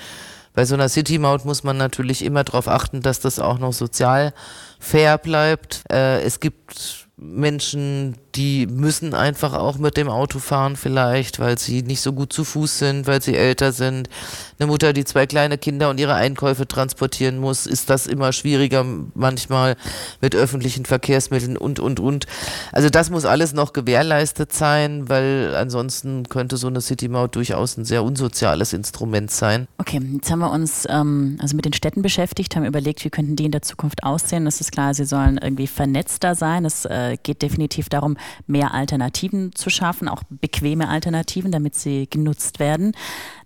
[0.54, 4.34] Bei so einer City-Maut muss man natürlich immer darauf achten, dass das auch noch sozial
[4.80, 5.84] fair bleibt.
[5.92, 11.84] Äh, es gibt Menschen, die müssen einfach auch mit dem Auto fahren vielleicht, weil sie
[11.84, 14.10] nicht so gut zu Fuß sind, weil sie älter sind.
[14.58, 18.84] Eine Mutter, die zwei kleine Kinder und ihre Einkäufe transportieren muss, ist das immer schwieriger
[19.13, 19.76] manchmal
[20.21, 22.26] mit öffentlichen Verkehrsmitteln und, und, und.
[22.71, 27.86] Also das muss alles noch gewährleistet sein, weil ansonsten könnte so eine City-Maut durchaus ein
[27.86, 29.67] sehr unsoziales Instrument sein.
[29.78, 33.36] Okay, jetzt haben wir uns ähm, also mit den Städten beschäftigt, haben überlegt, wie könnten
[33.36, 34.47] die in der Zukunft aussehen.
[34.47, 36.65] Es ist klar, sie sollen irgendwie vernetzter sein.
[36.65, 42.60] Es äh, geht definitiv darum, mehr Alternativen zu schaffen, auch bequeme Alternativen, damit sie genutzt
[42.60, 42.94] werden.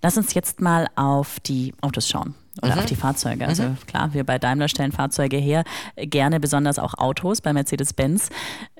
[0.02, 2.80] Lass uns jetzt mal auf die Autos schauen oder mhm.
[2.80, 3.48] auf die Fahrzeuge.
[3.48, 3.78] Also mhm.
[3.88, 5.64] klar, wir bei Daimler stellen Fahrzeuge her,
[5.96, 8.30] gerne besonders auch Autos bei Mercedes-Benz.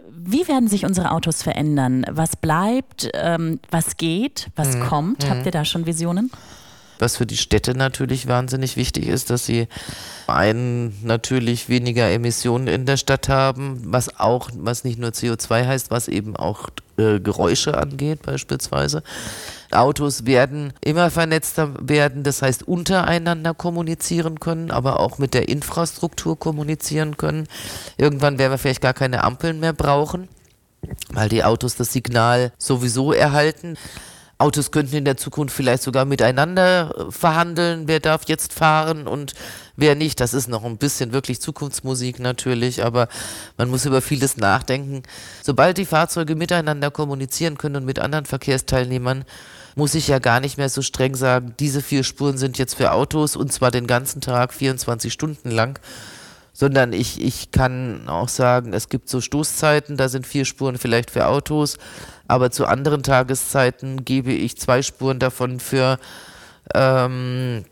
[0.10, 2.06] Wie werden sich unsere Autos verändern?
[2.10, 3.10] Was bleibt?
[3.14, 4.48] Ähm, was geht?
[4.56, 4.82] Was mhm.
[4.82, 5.30] kommt?
[5.30, 6.32] Habt ihr da schon Visionen?
[7.00, 9.68] Was für die Städte natürlich wahnsinnig wichtig ist, dass sie
[10.28, 15.92] einen natürlich weniger Emissionen in der Stadt haben, was auch, was nicht nur CO2 heißt,
[15.92, 19.04] was eben auch äh, Geräusche angeht beispielsweise.
[19.72, 26.40] Autos werden immer vernetzter werden, das heißt untereinander kommunizieren können, aber auch mit der Infrastruktur
[26.40, 27.48] kommunizieren können.
[27.98, 30.28] Irgendwann werden wir vielleicht gar keine Ampeln mehr brauchen,
[31.12, 33.78] weil die Autos das Signal sowieso erhalten.
[34.40, 39.34] Autos könnten in der Zukunft vielleicht sogar miteinander äh, verhandeln, wer darf jetzt fahren und
[39.76, 40.20] wer nicht.
[40.20, 43.08] Das ist noch ein bisschen wirklich Zukunftsmusik natürlich, aber
[43.58, 45.04] man muss über vieles nachdenken.
[45.42, 49.26] Sobald die Fahrzeuge miteinander kommunizieren können und mit anderen Verkehrsteilnehmern,
[49.76, 52.92] muss ich ja gar nicht mehr so streng sagen, diese vier Spuren sind jetzt für
[52.92, 55.80] Autos und zwar den ganzen Tag 24 Stunden lang,
[56.60, 61.12] sondern ich, ich kann auch sagen, es gibt so Stoßzeiten, da sind vier Spuren vielleicht
[61.12, 61.78] für Autos,
[62.28, 66.00] aber zu anderen Tageszeiten gebe ich zwei Spuren davon für
[66.74, 67.64] ähm,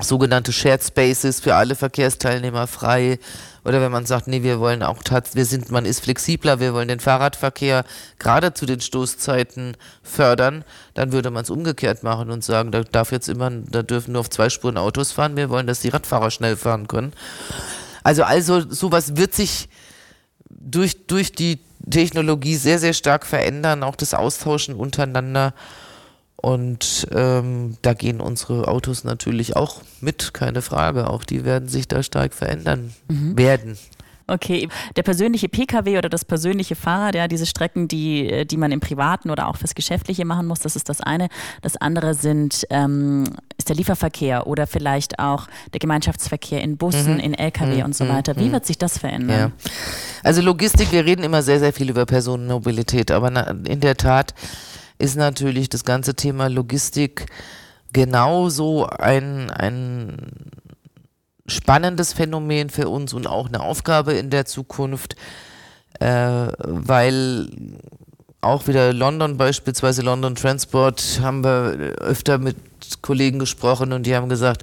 [0.00, 3.20] sogenannte Shared Spaces für alle Verkehrsteilnehmer frei.
[3.64, 4.98] Oder wenn man sagt, nee, wir wollen auch
[5.34, 7.84] wir sind, man ist flexibler, wir wollen den Fahrradverkehr
[8.18, 13.12] gerade zu den Stoßzeiten fördern, dann würde man es umgekehrt machen und sagen, da darf
[13.12, 16.32] jetzt immer, da dürfen nur auf zwei Spuren Autos fahren, wir wollen, dass die Radfahrer
[16.32, 17.12] schnell fahren können.
[18.08, 19.68] Also, also sowas wird sich
[20.48, 21.58] durch, durch die
[21.90, 25.52] Technologie sehr, sehr stark verändern, auch das Austauschen untereinander.
[26.36, 31.10] Und ähm, da gehen unsere Autos natürlich auch mit, keine Frage.
[31.10, 33.36] Auch die werden sich da stark verändern mhm.
[33.36, 33.76] werden.
[34.28, 38.80] Okay, der persönliche Pkw oder das persönliche Fahrrad, ja, diese Strecken, die, die man im
[38.80, 41.28] Privaten oder auch fürs Geschäftliche machen muss, das ist das eine.
[41.62, 43.24] Das andere sind, ähm,
[43.56, 47.20] ist der Lieferverkehr oder vielleicht auch der Gemeinschaftsverkehr in Bussen, mhm.
[47.20, 47.84] in Lkw mhm.
[47.84, 48.36] und so weiter.
[48.36, 48.52] Wie mhm.
[48.52, 49.52] wird sich das verändern?
[49.64, 49.70] Ja.
[50.22, 54.34] Also Logistik, wir reden immer sehr, sehr viel über Personenmobilität, aber in der Tat
[54.98, 57.26] ist natürlich das ganze Thema Logistik
[57.92, 60.16] genauso ein, ein
[61.48, 65.16] spannendes Phänomen für uns und auch eine Aufgabe in der Zukunft,
[66.00, 67.48] äh, weil
[68.40, 72.56] auch wieder London beispielsweise, London Transport, haben wir öfter mit
[73.02, 74.62] Kollegen gesprochen und die haben gesagt,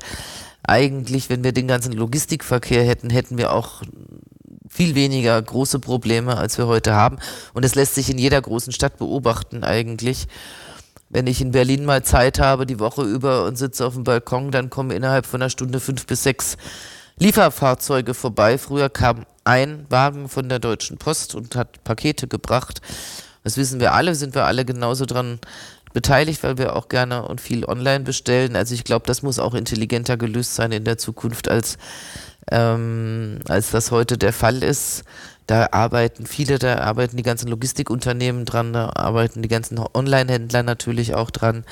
[0.63, 3.81] eigentlich, wenn wir den ganzen Logistikverkehr hätten, hätten wir auch
[4.69, 7.17] viel weniger große Probleme, als wir heute haben.
[7.53, 10.27] Und es lässt sich in jeder großen Stadt beobachten eigentlich.
[11.09, 14.51] Wenn ich in Berlin mal Zeit habe, die Woche über und sitze auf dem Balkon,
[14.51, 16.57] dann kommen innerhalb von einer Stunde fünf bis sechs
[17.17, 18.57] Lieferfahrzeuge vorbei.
[18.57, 22.81] Früher kam ein Wagen von der Deutschen Post und hat Pakete gebracht.
[23.43, 25.39] Das wissen wir alle, sind wir alle genauso dran
[25.93, 28.55] beteiligt, weil wir auch gerne und viel online bestellen.
[28.55, 31.77] Also ich glaube, das muss auch intelligenter gelöst sein in der Zukunft als
[32.51, 35.03] ähm, als das heute der Fall ist.
[35.47, 41.13] Da arbeiten viele, da arbeiten die ganzen Logistikunternehmen dran, da arbeiten die ganzen Online-Händler natürlich
[41.13, 41.65] auch dran.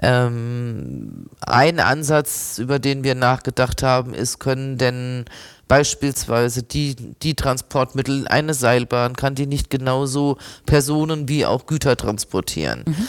[0.00, 5.24] Ähm, ein Ansatz, über den wir nachgedacht haben, ist, können denn
[5.66, 12.84] beispielsweise die, die Transportmittel, eine Seilbahn, kann die nicht genauso Personen wie auch Güter transportieren?
[12.86, 13.06] Mhm.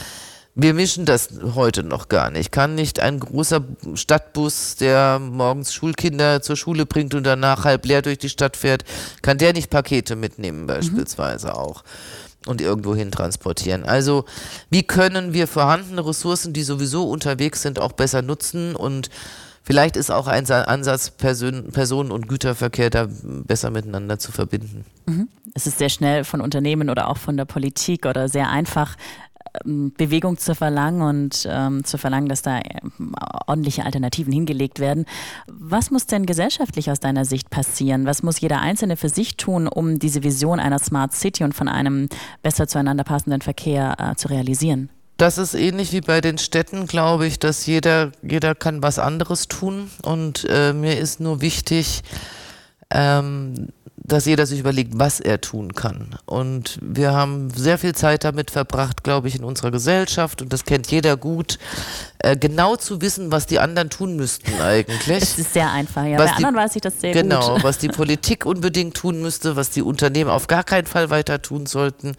[0.62, 2.52] Wir mischen das heute noch gar nicht.
[2.52, 8.02] Kann nicht ein großer Stadtbus, der morgens Schulkinder zur Schule bringt und danach halb leer
[8.02, 8.84] durch die Stadt fährt,
[9.22, 11.54] kann der nicht Pakete mitnehmen beispielsweise mhm.
[11.54, 11.84] auch
[12.45, 13.86] und irgendwo hin transportieren.
[13.86, 14.26] Also
[14.69, 19.10] wie können wir vorhandene Ressourcen, die sowieso unterwegs sind, auch besser nutzen und
[19.63, 24.84] vielleicht ist auch ein Ansatz, Person, Personen- und Güterverkehr da besser miteinander zu verbinden.
[25.06, 25.30] Mhm.
[25.54, 28.95] Es ist sehr schnell von Unternehmen oder auch von der Politik oder sehr einfach
[29.64, 33.14] Bewegung zu verlangen und ähm, zu verlangen, dass da ähm,
[33.48, 35.06] ordentliche Alternativen hingelegt werden.
[35.48, 38.06] Was muss denn gesellschaftlich aus deiner Sicht passieren?
[38.06, 41.68] Was muss jeder Einzelne für sich tun, um diese Vision einer Smart City und von
[41.68, 42.10] einem
[42.44, 44.90] besser zueinander passenden Verkehr äh, zu realisieren?
[45.18, 49.50] Das ist ähnlich wie bei den Städten, glaube ich, dass jeder, jeder kann was anderes
[49.50, 49.90] tun.
[50.02, 52.04] Und äh, mir ist nur wichtig,
[52.90, 53.68] ähm,
[54.12, 56.15] dass jeder sich überlegt, was er tun kann.
[56.26, 60.65] Und wir haben sehr viel Zeit damit verbracht, glaube ich, in unserer Gesellschaft, und das
[60.65, 61.58] kennt jeder gut,
[62.19, 65.24] äh, genau zu wissen, was die anderen tun müssten eigentlich.
[65.24, 66.17] Es ist sehr einfach, ja.
[66.17, 67.48] Was Bei die, anderen weiß ich das sehr genau, gut.
[67.56, 71.41] Genau, was die Politik unbedingt tun müsste, was die Unternehmen auf gar keinen Fall weiter
[71.41, 72.15] tun sollten.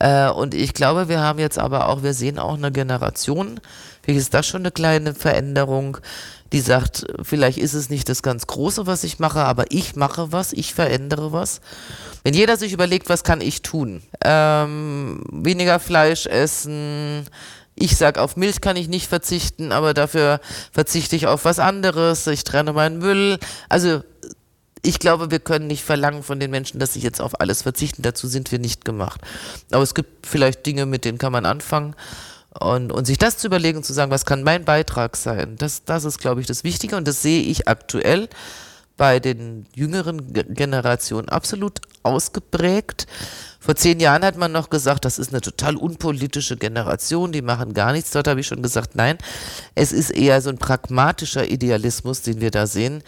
[0.00, 3.60] Äh, und ich glaube, wir haben jetzt aber auch, wir sehen auch eine Generation,
[4.02, 5.98] vielleicht ist das schon eine kleine Veränderung,
[6.52, 10.32] die sagt, vielleicht ist es nicht das ganz Große, was ich mache, aber ich mache
[10.32, 11.60] was, ich verändere was.
[12.24, 14.02] Wenn jeder sich überlegt, was kann ich tun?
[14.24, 17.26] Ähm, weniger Fleisch essen.
[17.76, 20.40] Ich sag, auf Milch kann ich nicht verzichten, aber dafür
[20.72, 22.26] verzichte ich auf was anderes.
[22.26, 23.38] Ich trenne meinen Müll.
[23.68, 24.02] Also
[24.82, 28.02] ich glaube, wir können nicht verlangen von den Menschen, dass sie jetzt auf alles verzichten.
[28.02, 29.20] Dazu sind wir nicht gemacht.
[29.70, 31.94] Aber es gibt vielleicht Dinge, mit denen kann man anfangen.
[32.58, 36.04] Und, und sich das zu überlegen, zu sagen, was kann mein Beitrag sein, das, das
[36.04, 36.96] ist, glaube ich, das Wichtige.
[36.96, 38.28] Und das sehe ich aktuell
[38.96, 43.06] bei den jüngeren Generationen absolut ausgeprägt.
[43.58, 47.72] Vor zehn Jahren hat man noch gesagt, das ist eine total unpolitische Generation, die machen
[47.72, 48.10] gar nichts.
[48.10, 49.16] Dort habe ich schon gesagt, nein,
[49.74, 53.02] es ist eher so ein pragmatischer Idealismus, den wir da sehen.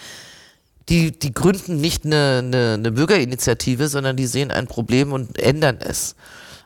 [0.89, 5.79] Die, die gründen nicht eine, eine, eine Bürgerinitiative, sondern die sehen ein Problem und ändern
[5.81, 6.17] es.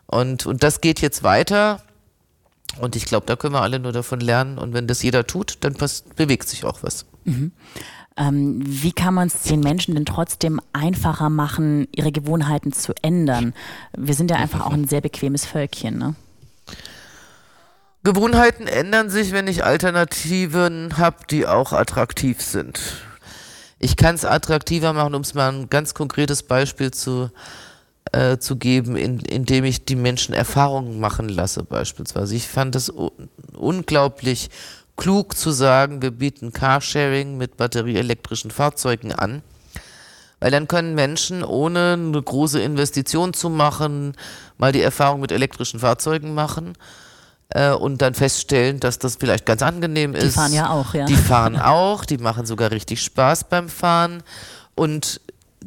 [0.06, 1.82] Und, und das geht jetzt weiter.
[2.80, 4.58] Und ich glaube, da können wir alle nur davon lernen.
[4.58, 5.74] Und wenn das jeder tut, dann
[6.16, 7.06] bewegt sich auch was.
[7.24, 7.52] Mhm.
[8.18, 13.52] Ähm, wie kann man es den Menschen denn trotzdem einfacher machen, ihre Gewohnheiten zu ändern?
[13.96, 15.98] Wir sind ja einfach auch ein sehr bequemes Völkchen.
[15.98, 16.14] Ne?
[18.04, 22.80] Gewohnheiten ändern sich, wenn ich Alternativen habe, die auch attraktiv sind.
[23.78, 27.30] Ich kann es attraktiver machen, um es mal ein ganz konkretes Beispiel zu
[28.12, 32.34] äh, zu geben, in, indem ich die Menschen Erfahrungen machen lasse beispielsweise.
[32.34, 32.92] Ich fand es
[33.54, 34.50] unglaublich
[34.96, 39.42] klug zu sagen, wir bieten Carsharing mit batterieelektrischen Fahrzeugen an.
[40.38, 44.12] Weil dann können Menschen, ohne eine große Investition zu machen,
[44.59, 46.74] mal die Erfahrung mit elektrischen Fahrzeugen machen
[47.50, 50.24] äh, und dann feststellen, dass das vielleicht ganz angenehm ist.
[50.24, 51.07] Die fahren ja auch, ja.
[51.07, 54.22] Die fahren auch, die machen sogar richtig Spaß beim Fahren
[54.74, 55.20] und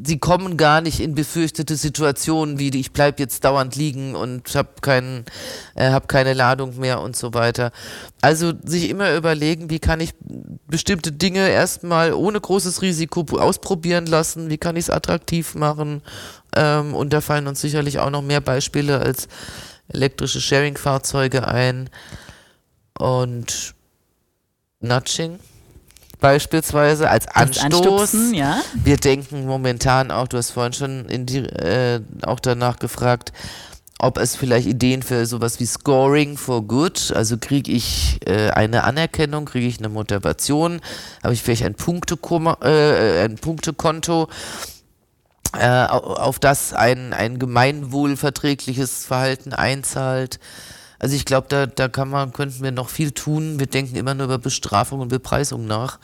[0.03, 4.69] sie kommen gar nicht in befürchtete Situationen wie ich bleibe jetzt dauernd liegen und habe
[4.81, 5.25] keinen
[5.75, 7.71] äh, hab keine Ladung mehr und so weiter.
[8.21, 10.13] Also sich immer überlegen, wie kann ich
[10.67, 16.01] bestimmte Dinge erstmal ohne großes Risiko ausprobieren lassen, wie kann ich es attraktiv machen
[16.55, 19.27] ähm, und da fallen uns sicherlich auch noch mehr Beispiele als
[19.87, 21.89] elektrische Sharing-Fahrzeuge ein
[22.97, 23.75] und
[24.81, 25.39] Nudging
[26.19, 28.15] beispielsweise als Anstoß.
[28.33, 28.61] ja.
[28.75, 33.31] Wir denken momentan auch, du hast vorhin schon in die, äh, auch danach gefragt,
[34.01, 38.85] ob es vielleicht Ideen für sowas wie Scoring for Good, also kriege ich äh, eine
[38.85, 40.79] Anerkennung, kriege ich eine Motivation,
[41.21, 42.17] habe ich vielleicht ein, Punkte
[42.61, 44.29] äh, ein Punktekonto,
[45.57, 50.39] äh, auf das ein, ein gemeinwohlverträgliches Verhalten einzahlt.
[50.99, 53.59] Also ich glaube, da, da kann man, könnten wir noch viel tun.
[53.59, 55.97] Wir denken immer nur über Bestrafung und Bepreisung nach.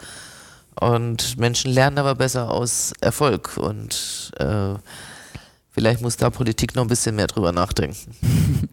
[0.79, 3.57] Und Menschen lernen aber besser aus Erfolg.
[3.57, 4.75] Und äh,
[5.71, 8.15] vielleicht muss da Politik noch ein bisschen mehr drüber nachdenken.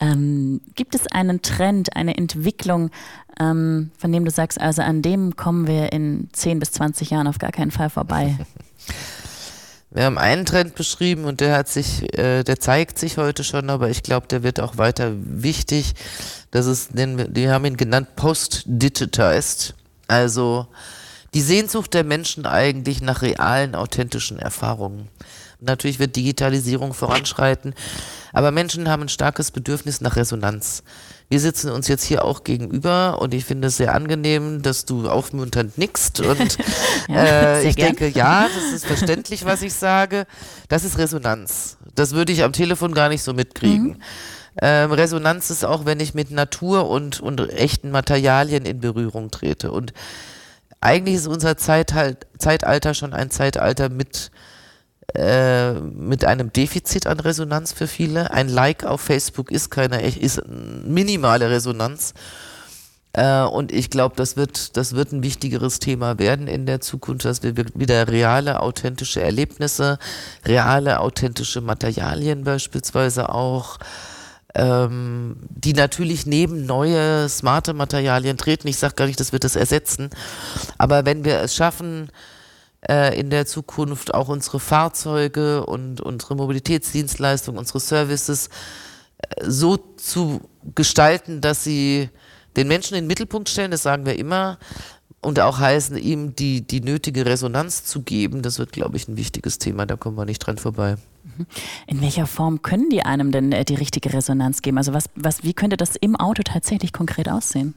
[0.00, 2.90] ähm, gibt es einen Trend, eine Entwicklung,
[3.40, 7.28] ähm, von dem du sagst, also an dem kommen wir in 10 bis 20 Jahren
[7.28, 8.36] auf gar keinen Fall vorbei?
[9.94, 13.68] Wir haben einen Trend beschrieben und der hat sich, äh, der zeigt sich heute schon,
[13.68, 15.94] aber ich glaube, der wird auch weiter wichtig.
[16.50, 19.74] Das ist, den, die haben ihn genannt post-digitized.
[20.08, 20.66] Also
[21.34, 25.08] die Sehnsucht der Menschen eigentlich nach realen, authentischen Erfahrungen.
[25.64, 27.74] Natürlich wird Digitalisierung voranschreiten,
[28.32, 30.82] aber Menschen haben ein starkes Bedürfnis nach Resonanz.
[31.28, 35.08] Wir sitzen uns jetzt hier auch gegenüber und ich finde es sehr angenehm, dass du
[35.08, 36.58] aufmunternd nickst und
[37.08, 37.96] ja, äh, ich gern.
[37.96, 40.26] denke, ja, das ist verständlich, was ich sage.
[40.68, 41.78] Das ist Resonanz.
[41.94, 43.88] Das würde ich am Telefon gar nicht so mitkriegen.
[43.88, 44.02] Mhm.
[44.60, 49.72] Ähm, Resonanz ist auch, wenn ich mit Natur und, und echten Materialien in Berührung trete.
[49.72, 49.94] Und
[50.80, 54.30] eigentlich ist unser Zeitalter schon ein Zeitalter mit
[55.14, 58.30] äh, mit einem Defizit an Resonanz für viele.
[58.30, 62.14] Ein Like auf Facebook ist keine, ist minimale Resonanz.
[63.12, 67.24] Äh, und ich glaube, das wird, das wird ein wichtigeres Thema werden in der Zukunft,
[67.24, 69.98] dass wir wieder reale, authentische Erlebnisse,
[70.46, 73.78] reale, authentische Materialien beispielsweise auch,
[74.54, 78.68] ähm, die natürlich neben neue, smarte Materialien treten.
[78.68, 80.10] Ich sage gar nicht, dass wir das ersetzen.
[80.78, 82.08] Aber wenn wir es schaffen,
[82.88, 88.48] äh, in der Zukunft auch unsere Fahrzeuge und unsere Mobilitätsdienstleistungen, unsere Services
[89.18, 90.40] äh, so zu
[90.74, 92.08] gestalten, dass sie
[92.56, 94.58] den Menschen in den Mittelpunkt stellen, das sagen wir immer,
[95.20, 99.16] und auch heißen, ihm die, die nötige Resonanz zu geben, das wird, glaube ich, ein
[99.16, 100.96] wichtiges Thema, da kommen wir nicht dran vorbei.
[101.22, 101.46] Mhm.
[101.86, 104.78] In welcher Form können die einem denn äh, die richtige Resonanz geben?
[104.78, 107.74] Also was, was, wie könnte das im Auto tatsächlich konkret aussehen?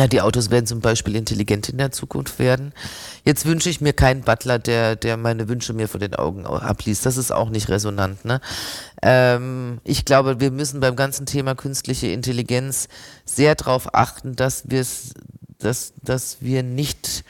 [0.00, 2.72] Ja, die Autos werden zum Beispiel intelligent in der Zukunft werden.
[3.26, 7.04] Jetzt wünsche ich mir keinen Butler, der, der meine Wünsche mir vor den Augen abliest.
[7.04, 8.24] Das ist auch nicht resonant.
[8.24, 8.40] Ne?
[9.02, 12.88] Ähm, ich glaube, wir müssen beim ganzen Thema künstliche Intelligenz
[13.26, 14.86] sehr darauf achten, dass wir
[15.58, 17.22] dass, dass wir nicht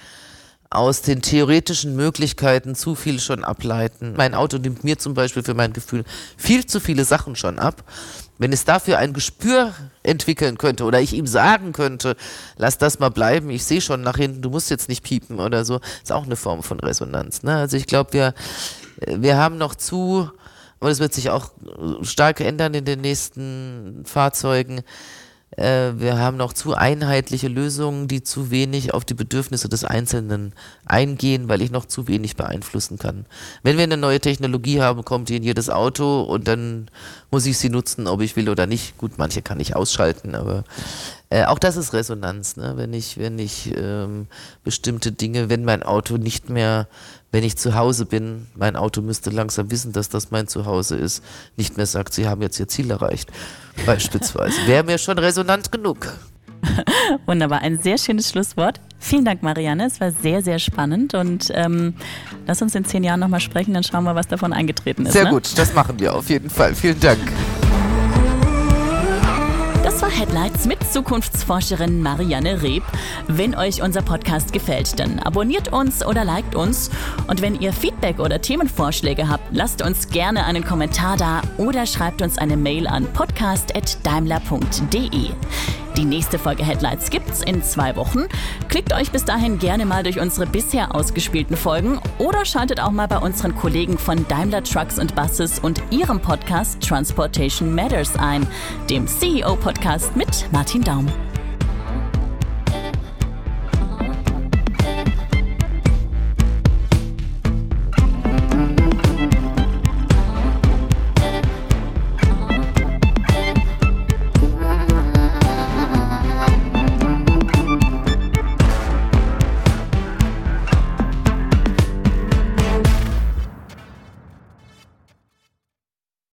[0.71, 4.15] aus den theoretischen Möglichkeiten zu viel schon ableiten.
[4.17, 6.05] Mein Auto nimmt mir zum Beispiel für mein Gefühl
[6.37, 7.83] viel zu viele Sachen schon ab.
[8.41, 12.17] Wenn es dafür ein Gespür entwickeln könnte oder ich ihm sagen könnte,
[12.57, 15.67] lass das mal bleiben, ich sehe schon nach hinten, du musst jetzt nicht piepen oder
[15.67, 17.43] so, ist auch eine Form von Resonanz.
[17.43, 17.55] Ne?
[17.55, 18.35] Also ich glaube, wir,
[19.07, 20.31] wir haben noch zu,
[20.81, 21.51] aber das wird sich auch
[22.01, 24.81] stark ändern in den nächsten Fahrzeugen,
[25.57, 30.53] äh, wir haben noch zu einheitliche Lösungen, die zu wenig auf die Bedürfnisse des Einzelnen
[30.87, 33.27] eingehen, weil ich noch zu wenig beeinflussen kann.
[33.63, 36.89] Wenn wir eine neue Technologie haben, kommt die in jedes Auto und dann
[37.31, 38.97] muss ich sie nutzen, ob ich will oder nicht.
[38.97, 40.65] Gut, manche kann ich ausschalten, aber
[41.31, 42.75] äh, auch das ist Resonanz, ne?
[42.77, 44.29] wenn ich, wenn ich ähm,
[44.63, 46.87] bestimmte Dinge, wenn mein Auto nicht mehr
[47.33, 51.23] wenn ich zu Hause bin, mein Auto müsste langsam wissen, dass das mein Zuhause ist,
[51.57, 53.31] nicht mehr sagt, Sie haben jetzt Ihr Ziel erreicht,
[53.87, 54.67] beispielsweise.
[54.67, 56.09] Wäre mir schon resonant genug.
[57.27, 58.81] Wunderbar, ein sehr schönes Schlusswort.
[58.99, 59.87] Vielen Dank, Marianne.
[59.87, 61.95] Es war sehr, sehr spannend und ähm,
[62.47, 65.13] lass uns in zehn Jahren nochmal sprechen, dann schauen wir, was davon eingetreten ist.
[65.13, 65.31] Sehr ne?
[65.31, 66.75] gut, das machen wir auf jeden Fall.
[66.75, 67.21] Vielen Dank.
[70.21, 72.83] Headlights mit Zukunftsforscherin Marianne Reb.
[73.27, 76.91] Wenn euch unser Podcast gefällt, dann abonniert uns oder liked uns.
[77.27, 82.21] Und wenn ihr Feedback oder Themenvorschläge habt, lasst uns gerne einen Kommentar da oder schreibt
[82.21, 85.31] uns eine Mail an podcast.daimler.de.
[86.01, 88.25] Die nächste Folge Headlights gibt's in zwei Wochen.
[88.71, 93.07] Klickt euch bis dahin gerne mal durch unsere bisher ausgespielten Folgen oder schaltet auch mal
[93.07, 98.47] bei unseren Kollegen von Daimler Trucks und Buses und ihrem Podcast Transportation Matters ein,
[98.89, 101.30] dem CEO-Podcast mit Martin Daum.